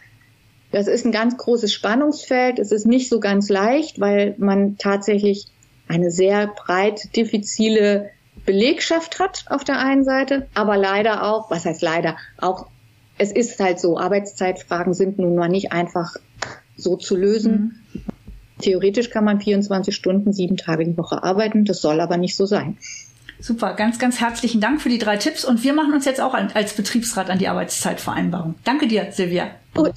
Das 0.72 0.88
ist 0.88 1.06
ein 1.06 1.12
ganz 1.12 1.38
großes 1.38 1.72
Spannungsfeld. 1.72 2.58
Es 2.58 2.70
ist 2.70 2.86
nicht 2.86 3.08
so 3.08 3.18
ganz 3.18 3.48
leicht, 3.48 3.98
weil 3.98 4.34
man 4.36 4.76
tatsächlich 4.76 5.46
eine 5.88 6.10
sehr 6.10 6.48
breit 6.48 7.16
diffizile 7.16 8.10
Belegschaft 8.44 9.18
hat 9.18 9.46
auf 9.48 9.64
der 9.64 9.78
einen 9.78 10.04
Seite, 10.04 10.48
aber 10.52 10.76
leider 10.76 11.22
auch, 11.24 11.50
was 11.50 11.64
heißt 11.64 11.80
leider, 11.80 12.18
auch 12.36 12.66
es 13.16 13.32
ist 13.32 13.58
halt 13.60 13.80
so, 13.80 13.98
Arbeitszeitfragen 13.98 14.92
sind 14.92 15.18
nun 15.18 15.34
mal 15.34 15.48
nicht 15.48 15.72
einfach 15.72 16.14
so 16.76 16.96
zu 16.96 17.16
lösen. 17.16 17.82
Mhm. 17.94 18.02
Theoretisch 18.60 19.08
kann 19.08 19.24
man 19.24 19.40
24 19.40 19.96
Stunden, 19.96 20.34
sieben 20.34 20.58
Tage 20.58 20.84
die 20.84 20.98
Woche 20.98 21.22
arbeiten, 21.22 21.64
das 21.64 21.80
soll 21.80 22.00
aber 22.00 22.18
nicht 22.18 22.36
so 22.36 22.44
sein. 22.44 22.76
Super, 23.40 23.74
ganz, 23.74 23.98
ganz 23.98 24.20
herzlichen 24.20 24.60
Dank 24.60 24.82
für 24.82 24.88
die 24.88 24.98
drei 24.98 25.16
Tipps 25.16 25.44
und 25.44 25.62
wir 25.62 25.72
machen 25.72 25.92
uns 25.92 26.04
jetzt 26.04 26.20
auch 26.20 26.34
als 26.34 26.74
Betriebsrat 26.74 27.30
an 27.30 27.38
die 27.38 27.48
Arbeitszeitvereinbarung. 27.48 28.56
Danke 28.64 28.88
dir, 28.88 29.12
Silvia. 29.12 29.50
Gut, 29.74 29.94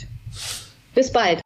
bis 0.93 1.11
bald. 1.11 1.41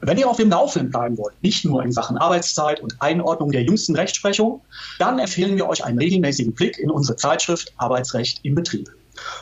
Wenn 0.00 0.16
ihr 0.16 0.30
auf 0.30 0.38
dem 0.38 0.48
Laufenden 0.48 0.90
bleiben 0.90 1.18
wollt, 1.18 1.42
nicht 1.42 1.66
nur 1.66 1.82
in 1.82 1.92
Sachen 1.92 2.16
Arbeitszeit 2.16 2.80
und 2.80 2.96
Einordnung 3.00 3.50
der 3.50 3.62
jüngsten 3.62 3.94
Rechtsprechung, 3.94 4.62
dann 4.98 5.18
empfehlen 5.18 5.56
wir 5.56 5.68
euch 5.68 5.84
einen 5.84 5.98
regelmäßigen 5.98 6.54
Blick 6.54 6.78
in 6.78 6.90
unsere 6.90 7.16
Zeitschrift 7.16 7.74
Arbeitsrecht 7.76 8.40
im 8.44 8.54
Betrieb. 8.54 8.88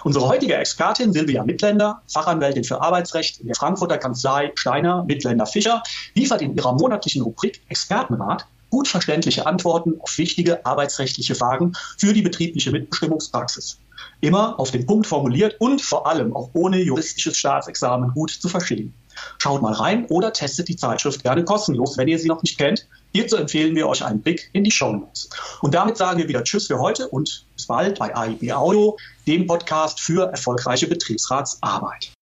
Unsere 0.04 0.28
heutige 0.28 0.54
Expertin 0.54 1.12
Silvia 1.12 1.44
Mittländer, 1.44 2.02
Fachanwältin 2.12 2.64
für 2.64 2.80
Arbeitsrecht 2.80 3.40
in 3.40 3.46
der 3.46 3.56
Frankfurter 3.56 3.98
Kanzlei 3.98 4.52
Steiner 4.54 5.04
Mittländer 5.04 5.46
Fischer, 5.46 5.82
liefert 6.14 6.42
in 6.42 6.56
ihrer 6.56 6.72
monatlichen 6.72 7.22
Rubrik 7.22 7.60
Expertenrat 7.68 8.46
gut 8.70 8.88
verständliche 8.88 9.46
Antworten 9.46 9.94
auf 10.00 10.18
wichtige 10.18 10.64
arbeitsrechtliche 10.66 11.34
Fragen 11.34 11.72
für 11.98 12.12
die 12.12 12.22
betriebliche 12.22 12.70
Mitbestimmungspraxis. 12.70 13.78
Immer 14.20 14.58
auf 14.58 14.70
den 14.70 14.86
Punkt 14.86 15.06
formuliert 15.06 15.56
und 15.60 15.80
vor 15.80 16.06
allem 16.06 16.34
auch 16.34 16.50
ohne 16.52 16.80
juristisches 16.80 17.36
Staatsexamen 17.36 18.12
gut 18.12 18.30
zu 18.30 18.48
verstehen. 18.48 18.94
Schaut 19.38 19.62
mal 19.62 19.72
rein 19.72 20.06
oder 20.06 20.32
testet 20.32 20.68
die 20.68 20.76
Zeitschrift 20.76 21.22
gerne 21.22 21.44
kostenlos, 21.44 21.96
wenn 21.98 22.08
ihr 22.08 22.18
sie 22.18 22.28
noch 22.28 22.42
nicht 22.42 22.58
kennt. 22.58 22.86
Hierzu 23.12 23.36
empfehlen 23.36 23.74
wir 23.74 23.88
euch 23.88 24.04
einen 24.04 24.20
Blick 24.20 24.50
in 24.52 24.64
die 24.64 24.70
Show 24.70 24.92
Notes. 24.92 25.30
Und 25.62 25.74
damit 25.74 25.96
sagen 25.96 26.18
wir 26.18 26.28
wieder 26.28 26.44
Tschüss 26.44 26.66
für 26.66 26.78
heute 26.78 27.08
und 27.08 27.46
bis 27.54 27.66
bald 27.66 27.98
bei 27.98 28.14
AIB 28.14 28.52
Audio, 28.52 28.96
dem 29.26 29.46
Podcast 29.46 30.00
für 30.00 30.30
erfolgreiche 30.30 30.86
Betriebsratsarbeit. 30.86 32.10